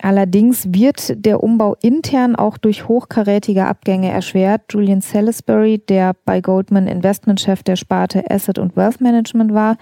Allerdings 0.00 0.72
wird 0.72 1.24
der 1.24 1.42
Umbau 1.42 1.76
intern 1.82 2.36
auch 2.36 2.56
durch 2.56 2.86
hochkarätige 2.86 3.66
Abgänge 3.66 4.10
erschwert. 4.10 4.62
Julian 4.70 5.00
Salisbury, 5.00 5.78
der 5.78 6.14
bei 6.24 6.40
Goldman 6.40 6.86
Investmentchef 6.86 7.64
der 7.64 7.76
Sparte 7.76 8.30
Asset 8.30 8.58
und 8.58 8.76
Wealth 8.76 9.00
Management 9.00 9.52
war, 9.52 9.76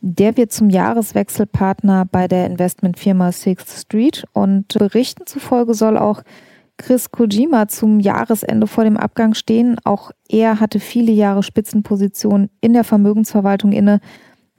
der 0.00 0.36
wird 0.36 0.52
zum 0.52 0.68
Jahreswechselpartner 0.68 2.04
bei 2.10 2.28
der 2.28 2.46
Investmentfirma 2.46 3.32
Sixth 3.32 3.70
Street 3.80 4.24
und 4.32 4.76
Berichten 4.78 5.26
zufolge 5.26 5.72
soll 5.72 5.96
auch 5.96 6.22
Chris 6.76 7.10
Kojima 7.10 7.68
zum 7.68 8.00
Jahresende 8.00 8.66
vor 8.66 8.84
dem 8.84 8.96
Abgang 8.96 9.34
stehen. 9.34 9.76
Auch 9.84 10.10
er 10.28 10.60
hatte 10.60 10.80
viele 10.80 11.12
Jahre 11.12 11.42
Spitzenpositionen 11.42 12.50
in 12.60 12.72
der 12.72 12.84
Vermögensverwaltung 12.84 13.72
inne. 13.72 14.00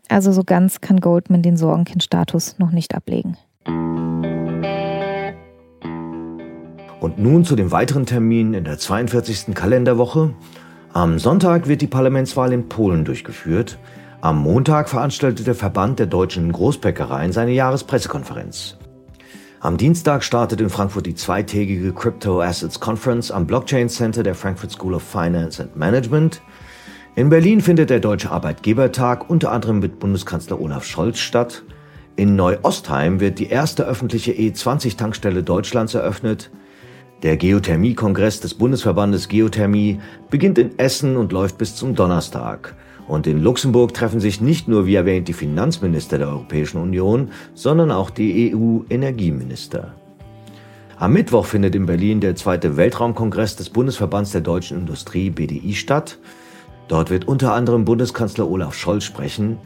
Also 0.07 0.31
so 0.31 0.43
ganz 0.43 0.81
kann 0.81 0.99
Goldman 0.99 1.41
den 1.41 1.57
Sorgenkind-Status 1.57 2.57
noch 2.59 2.71
nicht 2.71 2.95
ablegen. 2.95 3.37
Und 6.99 7.19
nun 7.19 7.43
zu 7.45 7.55
den 7.55 7.71
weiteren 7.71 8.05
Terminen 8.05 8.53
in 8.53 8.63
der 8.63 8.77
42. 8.77 9.53
Kalenderwoche. 9.53 10.33
Am 10.93 11.19
Sonntag 11.19 11.67
wird 11.67 11.81
die 11.81 11.87
Parlamentswahl 11.87 12.53
in 12.53 12.69
Polen 12.69 13.03
durchgeführt. 13.05 13.77
Am 14.21 14.41
Montag 14.41 14.89
veranstaltet 14.89 15.45
der 15.45 15.53
Verband 15.53 15.99
der 15.99 16.07
deutschen 16.07 16.51
Großbäckereien 16.51 17.31
seine 17.31 17.51
Jahrespressekonferenz. 17.51 18.77
Am 19.65 19.77
Dienstag 19.77 20.23
startet 20.23 20.61
in 20.61 20.69
Frankfurt 20.69 21.07
die 21.07 21.15
zweitägige 21.15 21.91
Crypto 21.91 22.39
Assets 22.39 22.79
Conference 22.79 23.31
am 23.31 23.47
Blockchain 23.47 23.89
Center 23.89 24.21
der 24.21 24.35
Frankfurt 24.35 24.69
School 24.69 24.93
of 24.93 25.01
Finance 25.01 25.59
and 25.59 25.75
Management. 25.75 26.43
In 27.15 27.29
Berlin 27.29 27.61
findet 27.61 27.89
der 27.89 27.99
Deutsche 27.99 28.29
Arbeitgebertag 28.29 29.27
unter 29.27 29.51
anderem 29.51 29.79
mit 29.79 29.97
Bundeskanzler 29.97 30.61
Olaf 30.61 30.85
Scholz 30.85 31.17
statt. 31.17 31.63
In 32.15 32.35
Neu-Ostheim 32.35 33.19
wird 33.19 33.39
die 33.39 33.47
erste 33.47 33.85
öffentliche 33.87 34.33
E20-Tankstelle 34.33 35.41
Deutschlands 35.41 35.95
eröffnet. 35.95 36.51
Der 37.23 37.35
Geothermie-Kongress 37.35 38.41
des 38.41 38.53
Bundesverbandes 38.53 39.29
Geothermie 39.29 39.99
beginnt 40.29 40.59
in 40.59 40.77
Essen 40.77 41.17
und 41.17 41.31
läuft 41.31 41.57
bis 41.57 41.75
zum 41.75 41.95
Donnerstag. 41.95 42.75
Und 43.07 43.27
in 43.27 43.41
Luxemburg 43.41 43.93
treffen 43.93 44.19
sich 44.19 44.41
nicht 44.41 44.67
nur, 44.67 44.87
wie 44.87 44.95
erwähnt, 44.95 45.27
die 45.27 45.33
Finanzminister 45.33 46.17
der 46.17 46.29
Europäischen 46.29 46.81
Union, 46.81 47.29
sondern 47.53 47.91
auch 47.91 48.09
die 48.09 48.53
EU-Energieminister. 48.53 49.93
Am 50.97 51.13
Mittwoch 51.13 51.45
findet 51.45 51.75
in 51.75 51.85
Berlin 51.85 52.21
der 52.21 52.35
zweite 52.35 52.77
Weltraumkongress 52.77 53.57
des 53.57 53.69
Bundesverbands 53.69 54.31
der 54.31 54.41
deutschen 54.41 54.79
Industrie 54.79 55.29
BDI 55.29 55.75
statt. 55.75 56.17
Dort 56.87 57.09
wird 57.09 57.27
unter 57.27 57.53
anderem 57.53 57.83
Bundeskanzler 57.83 58.49
Olaf 58.49 58.75
Scholz 58.75 59.03
sprechen. 59.03 59.57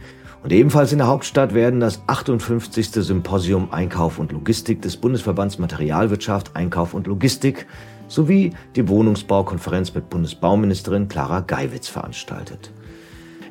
Und 0.41 0.51
ebenfalls 0.51 0.91
in 0.91 0.97
der 0.97 1.07
Hauptstadt 1.07 1.53
werden 1.53 1.81
das 1.81 2.01
58. 2.07 2.91
Symposium 2.91 3.71
Einkauf 3.71 4.19
und 4.19 4.31
Logistik 4.31 4.81
des 4.81 4.97
Bundesverbands 4.97 5.59
Materialwirtschaft, 5.59 6.55
Einkauf 6.55 6.93
und 6.93 7.07
Logistik 7.07 7.67
sowie 8.07 8.53
die 8.75 8.87
Wohnungsbaukonferenz 8.87 9.93
mit 9.93 10.09
Bundesbauministerin 10.09 11.09
Clara 11.09 11.41
Geiwitz 11.41 11.89
veranstaltet. 11.89 12.71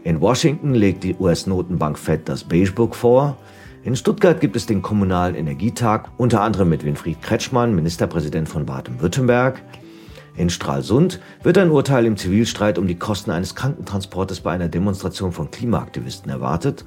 In 0.05 0.21
Washington 0.21 0.75
legt 0.75 1.05
die 1.05 1.17
US-Notenbank 1.17 1.99
Fed 1.99 2.29
das 2.29 2.45
Beige 2.45 2.73
Book 2.73 2.95
vor. 2.95 3.37
In 3.83 3.97
Stuttgart 3.97 4.41
gibt 4.41 4.57
es 4.57 4.67
den 4.67 4.83
Kommunalen 4.83 5.35
Energietag, 5.35 6.11
unter 6.17 6.43
anderem 6.43 6.69
mit 6.69 6.85
Winfried 6.85 7.21
Kretschmann, 7.23 7.75
Ministerpräsident 7.75 8.49
von 8.49 8.67
Baden-Württemberg. 8.67 9.63
In 10.37 10.51
Stralsund 10.51 11.21
wird 11.43 11.59
ein 11.59 11.71
Urteil 11.71 12.07
im 12.07 12.17
Zivilstreit 12.17 12.79
um 12.79 12.87
die 12.87 12.99
Kosten 12.99 13.33
eines 13.33 13.57
Krankentransportes 13.57 14.41
bei 14.41 14.53
einer 14.53 14.69
Demonstration 14.69 15.33
von 15.33 15.51
Klimaaktivisten 15.51 16.31
erwartet. 16.31 16.85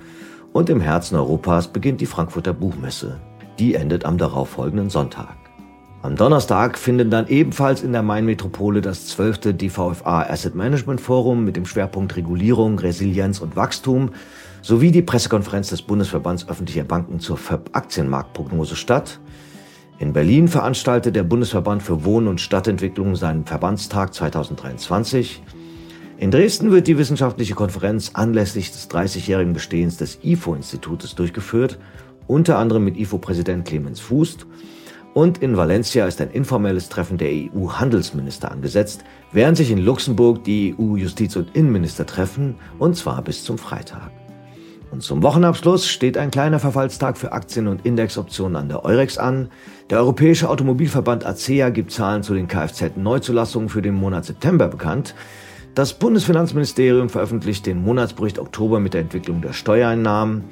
Und 0.54 0.70
im 0.70 0.80
Herzen 0.80 1.16
Europas 1.16 1.68
beginnt 1.68 2.02
die 2.02 2.06
Frankfurter 2.06 2.54
Buchmesse. 2.54 3.20
Die 3.60 3.76
endet 3.76 4.06
am 4.06 4.18
darauffolgenden 4.18 4.90
Sonntag. 4.90 5.41
Am 6.04 6.16
Donnerstag 6.16 6.80
findet 6.80 7.14
dann 7.14 7.28
ebenfalls 7.28 7.84
in 7.84 7.92
der 7.92 8.02
Main-Metropole 8.02 8.82
das 8.82 9.06
12. 9.10 9.56
DVFA 9.56 10.24
Asset 10.24 10.56
Management 10.56 11.00
Forum 11.00 11.46
mit 11.46 11.56
dem 11.56 11.68
Schwerpunkt 11.68 12.16
Regulierung, 12.16 12.80
Resilienz 12.80 13.40
und 13.40 13.56
Wachstum 13.56 14.10
sowie 14.64 14.90
die 14.90 15.04
Pressekonferenz 15.04 15.70
des 15.70 15.84
Bundesverbands 15.84 16.50
öffentlicher 16.50 16.86
Banken 16.86 17.20
zur 17.20 17.38
FÖB 17.38 17.70
Aktienmarktprognose 17.74 18.76
statt. 18.76 19.20
In 20.00 20.12
Berlin 20.12 20.48
veranstaltet 20.48 21.16
der 21.16 21.22
Bundesverband 21.22 21.84
für 21.84 22.04
Wohn- 22.04 22.28
und 22.28 22.42
Stadtentwicklung 22.42 23.16
seinen 23.16 23.46
Verbandstag 23.46 24.12
2023. 24.16 25.44
In 26.18 26.32
Dresden 26.32 26.72
wird 26.72 26.88
die 26.88 26.98
wissenschaftliche 26.98 27.54
Konferenz 27.54 28.10
anlässlich 28.16 28.72
des 28.72 28.90
30-jährigen 28.90 29.54
Bestehens 29.54 29.98
des 29.98 30.18
IFO-Institutes 30.24 31.14
durchgeführt, 31.14 31.78
unter 32.26 32.58
anderem 32.58 32.86
mit 32.86 32.98
IFO-Präsident 32.98 33.66
Clemens 33.66 34.00
Fuß. 34.00 34.38
Und 35.14 35.40
in 35.40 35.58
Valencia 35.58 36.06
ist 36.06 36.22
ein 36.22 36.32
informelles 36.32 36.88
Treffen 36.88 37.18
der 37.18 37.30
EU-Handelsminister 37.30 38.50
angesetzt, 38.50 39.04
während 39.34 39.58
sich 39.58 39.70
in 39.70 39.80
Luxemburg 39.80 40.44
die 40.46 40.74
EU-Justiz- 40.80 41.36
und 41.36 41.56
Innenminister 41.56 42.06
treffen, 42.06 42.56
und 42.80 42.96
zwar 42.96 43.22
bis 43.22 43.44
zum 43.44 43.58
Freitag. 43.58 44.12
Und 44.92 45.04
zum 45.04 45.24
Wochenabschluss 45.24 45.88
steht 45.88 46.18
ein 46.18 46.32
kleiner 46.32 46.60
Verfallstag 46.60 47.18
für 47.18 47.32
Aktien- 47.32 47.68
und 47.68 47.86
Indexoptionen 47.86 48.58
an 48.58 48.70
der 48.70 48.84
Eurex 48.84 49.18
an. 49.18 49.50
Der 49.90 50.00
Europäische 50.00 50.50
Automobilverband 50.50 51.26
ACEA 51.26 51.70
gibt 51.70 51.92
Zahlen 51.92 52.24
zu 52.24 52.34
den 52.34 52.48
Kfz-Neuzulassungen 52.48 53.70
für 53.70 53.82
den 53.82 53.96
Monat 53.96 54.26
September 54.26 54.68
bekannt. 54.68 55.16
Das 55.76 55.94
Bundesfinanzministerium 55.94 57.08
veröffentlicht 57.08 57.66
den 57.66 57.82
Monatsbericht 57.82 58.40
Oktober 58.40 58.82
mit 58.82 58.94
der 58.94 59.02
Entwicklung 59.02 59.42
der 59.42 59.54
Steuereinnahmen. 59.54 60.44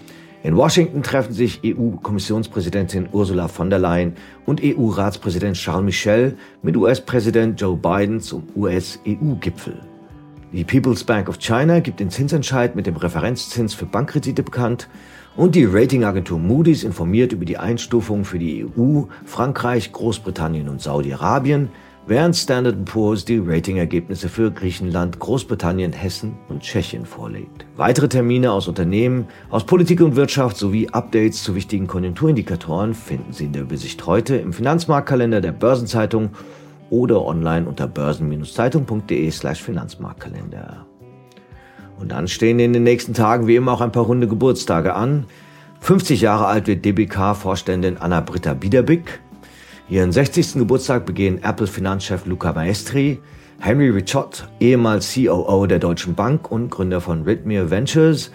In 0.41 0.56
Washington 0.56 1.04
treffen 1.04 1.34
sich 1.34 1.60
EU-Kommissionspräsidentin 1.65 3.10
Ursula 3.12 3.49
von 3.49 3.69
der 3.69 3.80
Leyen 3.80 4.13
und 4.45 4.62
EU-Ratspräsident 4.63 5.58
Charles 5.58 5.84
Michel 5.84 6.38
mit 6.62 6.78
US-Präsident 6.78 7.60
Joe 7.60 7.75
Biden 7.75 8.21
zum 8.21 8.43
US-EU-Gipfel. 8.56 9.82
Die 10.54 10.63
People's 10.63 11.04
Bank 11.04 11.28
of 11.28 11.39
China 11.39 11.82
gibt 11.82 11.99
den 11.99 12.10
Zinsentscheid 12.10 12.73
mit 12.73 12.88
dem 12.88 12.95
Referenzzins 12.95 13.73
für 13.73 13.86
Bankkredite 13.86 14.41
bekannt 14.41 14.88
und 15.36 15.56
die 15.56 15.65
Ratingagentur 15.65 16.39
Moody's 16.39 16.86
informiert 16.86 17.34
über 17.34 17.43
die 17.43 17.58
Einstufung 17.58 18.23
für 18.23 18.39
die 18.39 18.65
EU, 18.65 19.04
Frankreich, 19.25 19.91
Großbritannien 19.91 20.69
und 20.69 20.82
Saudi-Arabien, 20.82 21.67
während 22.10 22.36
Standard 22.36 22.86
Poor's 22.86 23.24
die 23.24 23.38
Ratingergebnisse 23.38 24.30
für 24.30 24.52
Griechenland, 24.52 25.19
Großbritannien, 25.19 25.93
Hessen 25.93 26.36
und 26.50 26.63
Tschechien 26.63 27.06
vorlegt. 27.06 27.67
Weitere 27.78 28.10
Termine 28.10 28.52
aus 28.52 28.67
Unternehmen, 28.67 29.28
aus 29.52 29.63
Politik 29.63 30.02
und 30.02 30.15
Wirtschaft 30.15 30.58
sowie 30.58 30.89
Updates 30.89 31.43
zu 31.43 31.54
wichtigen 31.54 31.86
Konjunkturindikatoren 31.86 32.95
finden 32.95 33.32
Sie 33.32 33.45
in 33.45 33.54
der 33.54 33.62
Übersicht 33.62 34.08
heute 34.08 34.38
im 34.38 34.54
Finanzmarktkalender 34.54 35.39
der 35.39 35.52
Börsenzeitung 35.52 36.32
oder 36.89 37.24
online 37.24 37.67
unter 37.67 37.88
börsen-zeitung.de 37.88 39.30
slash 39.30 39.62
Finanzmarktkalender. 39.62 40.88
Und 42.00 42.12
dann 42.12 42.28
stehen 42.28 42.58
in 42.58 42.74
den 42.74 42.84
nächsten 42.84 43.13
Tagen 43.13 43.45
wie 43.45 43.56
immer 43.56 43.74
auch 43.74 43.82
ein 43.82 43.91
paar 43.91 44.06
runde 44.06 44.28
Geburtstage 44.28 44.95
an. 44.95 45.26
50 45.82 46.22
Jahre 46.22 46.48
alt 46.48 46.65
wird 46.65 46.84
DBK-Vorständin 46.86 47.98
Anna-Britta 47.98 48.56
Biederbick. 48.56 49.19
Ihren 49.89 50.12
60. 50.12 50.54
Geburtstag 50.54 51.08
begehen 51.08 51.43
Apple-Finanzchef 51.43 52.28
Luca 52.28 52.54
Maestri, 52.54 53.19
Henry 53.60 53.89
Richot, 53.89 54.47
ehemals 54.60 55.15
COO 55.15 55.65
der 55.65 55.80
Deutschen 55.80 56.13
Bank 56.13 56.52
und 56.52 56.69
Gründer 56.69 57.02
von 57.02 57.23
Rhythmia 57.23 57.71
Ventures, 57.71 58.32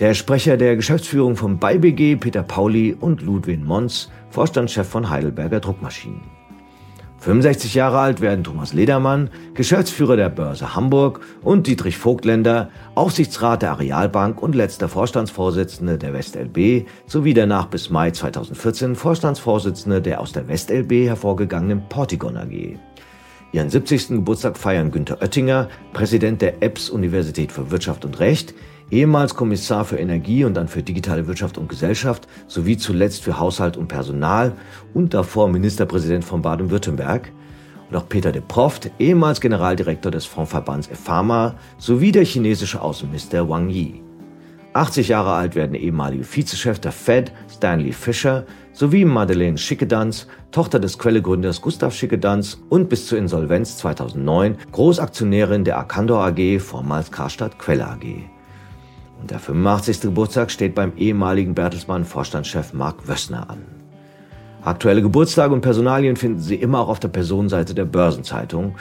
der 0.00 0.14
Sprecher 0.14 0.56
der 0.56 0.74
Geschäftsführung 0.74 1.36
von 1.36 1.58
BayBG, 1.58 2.16
Peter 2.16 2.42
Pauli 2.42 2.96
und 2.98 3.20
Ludwin 3.20 3.62
Mons, 3.62 4.10
Vorstandschef 4.30 4.88
von 4.88 5.10
Heidelberger 5.10 5.60
Druckmaschinen. 5.60 6.35
65 7.26 7.74
Jahre 7.74 7.98
alt 7.98 8.20
werden 8.20 8.44
Thomas 8.44 8.72
Ledermann, 8.72 9.30
Geschäftsführer 9.54 10.14
der 10.14 10.28
Börse 10.28 10.76
Hamburg 10.76 11.22
und 11.42 11.66
Dietrich 11.66 11.98
Vogtländer, 11.98 12.70
Aufsichtsrat 12.94 13.62
der 13.62 13.72
Arealbank 13.72 14.40
und 14.40 14.54
letzter 14.54 14.88
Vorstandsvorsitzende 14.88 15.98
der 15.98 16.12
WestLB 16.12 16.86
sowie 17.08 17.34
danach 17.34 17.66
bis 17.66 17.90
Mai 17.90 18.12
2014 18.12 18.94
Vorstandsvorsitzende 18.94 20.00
der 20.00 20.20
aus 20.20 20.30
der 20.30 20.46
WestLB 20.46 21.08
hervorgegangenen 21.08 21.88
Portigon 21.88 22.36
AG. 22.36 22.78
Ihren 23.50 23.70
70. 23.70 24.08
Geburtstag 24.08 24.56
feiern 24.56 24.92
Günter 24.92 25.20
Oettinger, 25.20 25.68
Präsident 25.94 26.40
der 26.42 26.62
EBS 26.62 26.90
Universität 26.90 27.50
für 27.50 27.72
Wirtschaft 27.72 28.04
und 28.04 28.20
Recht, 28.20 28.54
ehemals 28.90 29.34
Kommissar 29.34 29.84
für 29.84 29.98
Energie 29.98 30.44
und 30.44 30.54
dann 30.54 30.68
für 30.68 30.82
digitale 30.82 31.26
Wirtschaft 31.26 31.58
und 31.58 31.68
Gesellschaft 31.68 32.26
sowie 32.46 32.76
zuletzt 32.76 33.22
für 33.22 33.38
Haushalt 33.38 33.76
und 33.76 33.88
Personal 33.88 34.52
und 34.94 35.14
davor 35.14 35.48
Ministerpräsident 35.48 36.24
von 36.24 36.42
Baden-Württemberg. 36.42 37.32
Und 37.88 37.96
auch 37.96 38.08
Peter 38.08 38.32
de 38.32 38.42
Proft, 38.46 38.90
ehemals 38.98 39.40
Generaldirektor 39.40 40.10
des 40.10 40.26
Fondsverbands 40.26 40.88
EFAMA 40.88 41.54
sowie 41.78 42.12
der 42.12 42.24
chinesische 42.24 42.80
Außenminister 42.80 43.48
Wang 43.48 43.68
Yi. 43.68 44.02
80 44.72 45.08
Jahre 45.08 45.32
alt 45.32 45.54
werden 45.54 45.74
ehemalige 45.74 46.24
Vizechef 46.24 46.78
der 46.78 46.92
Fed, 46.92 47.32
Stanley 47.50 47.92
Fischer, 47.92 48.44
sowie 48.72 49.06
Madeleine 49.06 49.56
Schickedanz, 49.56 50.26
Tochter 50.50 50.78
des 50.78 50.98
Quellegründers 50.98 51.62
Gustav 51.62 51.94
Schickedanz 51.94 52.58
und 52.68 52.90
bis 52.90 53.06
zur 53.06 53.16
Insolvenz 53.16 53.78
2009 53.78 54.58
Großaktionärin 54.72 55.64
der 55.64 55.78
Arcandor 55.78 56.26
AG, 56.26 56.60
vormals 56.60 57.10
Karstadt 57.10 57.58
Quelle 57.58 57.86
AG. 57.86 58.35
Und 59.20 59.30
der 59.30 59.38
85. 59.38 60.00
Geburtstag 60.02 60.50
steht 60.50 60.74
beim 60.74 60.92
ehemaligen 60.96 61.54
Bertelsmann 61.54 62.04
Vorstandschef 62.04 62.72
Mark 62.72 63.08
Wössner 63.08 63.50
an. 63.50 63.64
Aktuelle 64.62 65.00
Geburtstage 65.00 65.54
und 65.54 65.60
Personalien 65.60 66.16
finden 66.16 66.40
Sie 66.40 66.56
immer 66.56 66.80
auch 66.80 66.88
auf 66.88 67.00
der 67.00 67.08
Personenseite 67.08 67.74
der 67.74 67.84
Börsenzeitung. 67.84 68.74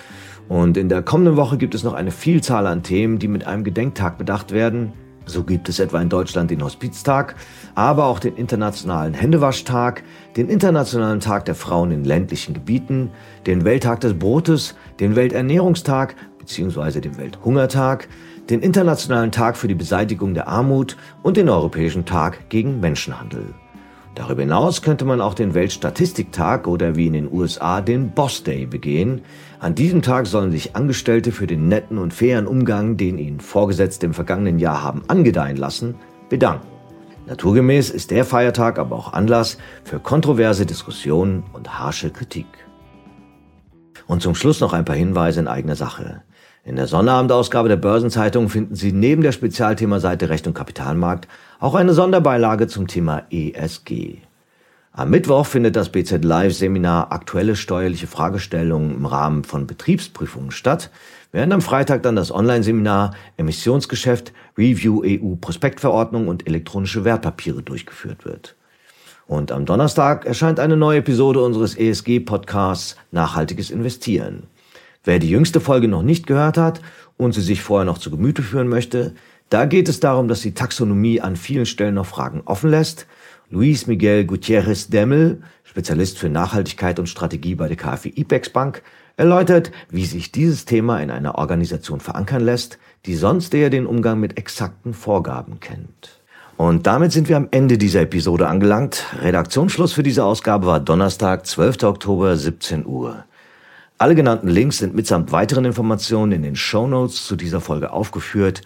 Und 0.50 0.78
in 0.78 0.90
der 0.90 1.02
kommenden 1.04 1.38
Woche 1.38 1.58
gibt 1.58 1.76
es 1.76 1.84
noch 1.84 1.94
eine 1.94 2.12
Vielzahl 2.12 2.68
an 2.68 2.84
Themen, 2.84 3.20
die 3.20 3.28
mit 3.28 3.46
einem 3.46 3.64
Gedenktag 3.64 4.18
bedacht 4.18 4.52
werden. 4.52 4.94
So 5.28 5.44
gibt 5.44 5.70
es 5.70 5.80
etwa 5.80 6.02
in 6.02 6.10
Deutschland 6.10 6.52
den 6.52 6.64
Hospiztag, 6.64 7.36
aber 7.74 8.06
auch 8.06 8.20
den 8.20 8.36
Internationalen 8.36 9.16
Händewaschtag, 9.16 10.04
den 10.38 10.50
Internationalen 10.50 11.20
Tag 11.20 11.46
der 11.46 11.56
Frauen 11.56 11.92
in 11.92 12.04
ländlichen 12.04 12.54
Gebieten, 12.54 13.10
den 13.48 13.66
Welttag 13.66 14.02
des 14.02 14.14
Brotes, 14.14 14.76
den 15.00 15.16
Welternährungstag 15.16 16.16
bzw. 16.38 17.02
den 17.02 17.18
Welthungertag, 17.18 18.08
den 18.50 18.62
Internationalen 18.62 19.32
Tag 19.32 19.58
für 19.58 19.68
die 19.68 19.76
Beseitigung 19.76 20.34
der 20.34 20.48
Armut 20.48 20.98
und 21.24 21.38
den 21.38 21.50
Europäischen 21.50 22.06
Tag 22.06 22.50
gegen 22.50 22.80
Menschenhandel. 22.80 23.54
Darüber 24.14 24.44
hinaus 24.44 24.82
könnte 24.82 25.04
man 25.04 25.20
auch 25.20 25.34
den 25.34 25.54
Weltstatistiktag 25.54 26.68
oder 26.68 26.96
wie 26.96 27.08
in 27.08 27.14
den 27.14 27.32
USA 27.32 27.82
den 27.82 28.12
Boss 28.12 28.44
Day 28.44 28.66
begehen. 28.66 29.22
An 29.60 29.76
diesem 29.76 30.02
Tag 30.02 30.28
sollen 30.28 30.52
sich 30.52 30.76
Angestellte 30.76 31.34
für 31.34 31.48
den 31.48 31.68
netten 31.68 31.98
und 31.98 32.14
fairen 32.14 32.48
Umgang, 32.48 32.96
den 32.96 33.18
ihnen 33.18 33.42
Vorgesetzte 33.42 34.06
im 34.06 34.14
vergangenen 34.14 34.58
Jahr 34.58 34.82
haben 34.82 35.04
angedeihen 35.10 35.58
lassen, 35.58 35.96
bedanken. 36.30 36.68
Naturgemäß 37.28 37.90
ist 37.90 38.12
der 38.12 38.24
Feiertag 38.24 38.78
aber 38.78 38.96
auch 38.96 39.12
Anlass 39.12 39.58
für 39.84 40.00
kontroverse 40.00 40.66
Diskussionen 40.66 41.44
und 41.52 41.78
harsche 41.80 42.12
Kritik. 42.12 42.46
Und 44.08 44.22
zum 44.22 44.36
Schluss 44.36 44.62
noch 44.62 44.74
ein 44.74 44.86
paar 44.86 44.96
Hinweise 44.96 45.40
in 45.40 45.48
eigener 45.48 45.76
Sache. 45.76 46.22
In 46.68 46.78
der 46.78 46.88
Sonnterabendausgabe 46.88 47.70
der 47.70 47.76
Börsenzeitung 47.76 48.50
finden 48.50 48.74
Sie 48.74 48.92
neben 48.92 49.22
der 49.22 49.32
Spezialthemaseite 49.32 50.30
Recht 50.30 50.48
und 50.48 50.56
Kapitalmarkt 50.56 51.28
auch 51.60 51.76
eine 51.76 51.94
Sonderbeilage 51.94 52.66
zum 52.66 52.88
Thema 52.88 53.22
ESG. 53.30 54.18
Am 54.92 55.12
Mittwoch 55.12 55.46
findet 55.46 55.76
das 55.76 55.90
BZ 55.90 56.24
Live 56.26 56.56
Seminar 56.56 57.12
Aktuelle 57.12 57.56
steuerliche 57.56 58.08
Fragestellungen 58.08 58.96
im 58.96 59.06
Rahmen 59.06 59.44
von 59.44 59.68
Betriebsprüfungen 59.68 60.50
statt, 60.50 60.90
während 61.32 61.54
am 61.54 61.62
Freitag 61.62 62.02
dann 62.02 62.16
das 62.16 62.32
Online-Seminar 62.32 63.14
Emissionsgeschäft, 63.38 64.34
Review 64.58 65.04
EU 65.06 65.36
Prospektverordnung 65.40 66.28
und 66.28 66.48
elektronische 66.48 67.06
Wertpapiere 67.06 67.62
durchgeführt 67.62 68.26
wird. 68.26 68.56
Und 69.28 69.52
am 69.52 69.68
Donnerstag 69.68 70.26
erscheint 70.26 70.60
eine 70.60 70.78
neue 70.78 71.00
Episode 71.00 71.42
unseres 71.42 71.78
ESG-Podcasts 71.78 72.96
Nachhaltiges 73.12 73.70
Investieren. 73.70 74.48
Wer 75.06 75.20
die 75.20 75.30
jüngste 75.30 75.60
Folge 75.60 75.88
noch 75.88 76.02
nicht 76.02 76.26
gehört 76.26 76.58
hat 76.58 76.82
und 77.16 77.34
sie 77.34 77.42
sich 77.42 77.62
vorher 77.62 77.86
noch 77.86 78.00
zu 78.00 78.10
Gemüte 78.10 78.42
führen 78.42 78.68
möchte, 78.68 79.14
da 79.50 79.66
geht 79.66 79.88
es 79.88 80.00
darum, 80.00 80.28
dass 80.28 80.42
die 80.42 80.56
Taxonomie 80.56 81.22
an 81.22 81.36
vielen 81.36 81.68
Stellen 81.68 81.94
noch 81.94 82.08
Fragen 82.08 82.42
offen 82.46 82.72
lässt. 82.72 83.06
Luis 83.52 83.86
Miguel 83.86 84.26
Gutierrez 84.26 84.88
Demmel, 84.88 85.44
Spezialist 85.64 86.18
für 86.18 86.30
Nachhaltigkeit 86.30 86.98
und 86.98 87.08
Strategie 87.08 87.54
bei 87.54 87.68
der 87.68 87.78
KfW 87.78 88.12
IPEX 88.16 88.50
Bank, 88.50 88.82
erläutert, 89.16 89.72
wie 89.90 90.06
sich 90.06 90.32
dieses 90.32 90.66
Thema 90.66 91.00
in 91.00 91.12
einer 91.12 91.36
Organisation 91.36 92.00
verankern 92.00 92.44
lässt, 92.44 92.80
die 93.06 93.16
sonst 93.16 93.54
eher 93.54 93.70
den 93.70 93.86
Umgang 93.86 94.20
mit 94.20 94.40
exakten 94.40 94.96
Vorgaben 94.96 95.60
kennt. 95.60 96.20
Und 96.58 96.88
damit 96.88 97.12
sind 97.12 97.30
wir 97.30 97.38
am 97.38 97.50
Ende 97.52 97.78
dieser 97.78 98.02
Episode 98.02 98.48
angelangt. 98.48 99.06
Redaktionsschluss 99.22 99.94
für 99.94 100.04
diese 100.04 100.24
Ausgabe 100.24 100.66
war 100.66 100.80
Donnerstag, 100.80 101.46
12. 101.46 101.84
Oktober, 101.84 102.36
17 102.36 102.86
Uhr. 102.88 103.26
Alle 103.98 104.14
genannten 104.16 104.50
Links 104.50 104.80
sind 104.80 104.94
mitsamt 104.94 105.32
weiteren 105.32 105.64
Informationen 105.64 106.34
in 106.34 106.44
den 106.44 106.58
Show 106.58 106.86
Notes 106.86 107.26
zu 107.26 107.38
dieser 107.38 107.62
Folge 107.62 107.94
aufgeführt. 107.94 108.62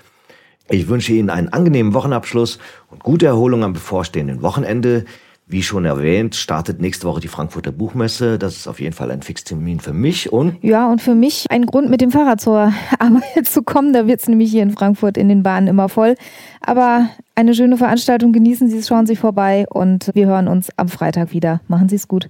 Ich 0.71 0.87
wünsche 0.87 1.13
Ihnen 1.13 1.29
einen 1.29 1.49
angenehmen 1.49 1.93
Wochenabschluss 1.93 2.57
und 2.89 3.03
gute 3.03 3.27
Erholung 3.27 3.63
am 3.63 3.73
bevorstehenden 3.73 4.41
Wochenende. 4.41 5.05
Wie 5.45 5.61
schon 5.61 5.85
erwähnt, 5.85 6.35
startet 6.35 6.81
nächste 6.81 7.07
Woche 7.07 7.21
die 7.21 7.27
Frankfurter 7.27 7.71
Buchmesse. 7.71 8.39
Das 8.39 8.55
ist 8.55 8.67
auf 8.67 8.79
jeden 8.79 8.93
Fall 8.93 9.11
ein 9.11 9.21
Fixtermin 9.21 9.79
für 9.79 9.93
mich 9.93 10.33
und. 10.33 10.63
Ja, 10.63 10.91
und 10.91 10.99
für 11.01 11.13
mich 11.13 11.45
ein 11.49 11.67
Grund, 11.67 11.91
mit 11.91 12.01
dem 12.01 12.09
Fahrrad 12.09 12.41
zur 12.41 12.73
Arbeit 12.99 13.45
zu 13.45 13.61
kommen. 13.61 13.93
Da 13.93 14.07
wird 14.07 14.21
es 14.21 14.27
nämlich 14.27 14.49
hier 14.49 14.63
in 14.63 14.71
Frankfurt 14.71 15.15
in 15.15 15.29
den 15.29 15.43
Bahnen 15.43 15.67
immer 15.67 15.89
voll. 15.89 16.15
Aber 16.61 17.07
eine 17.35 17.53
schöne 17.53 17.77
Veranstaltung. 17.77 18.31
Genießen 18.33 18.67
Sie 18.67 18.79
es, 18.79 18.87
schauen 18.87 19.05
Sie 19.05 19.15
vorbei 19.15 19.65
und 19.69 20.09
wir 20.15 20.25
hören 20.25 20.47
uns 20.47 20.69
am 20.75 20.87
Freitag 20.87 21.33
wieder. 21.33 21.61
Machen 21.67 21.87
Sie 21.87 21.95
es 21.95 22.07
gut. 22.07 22.29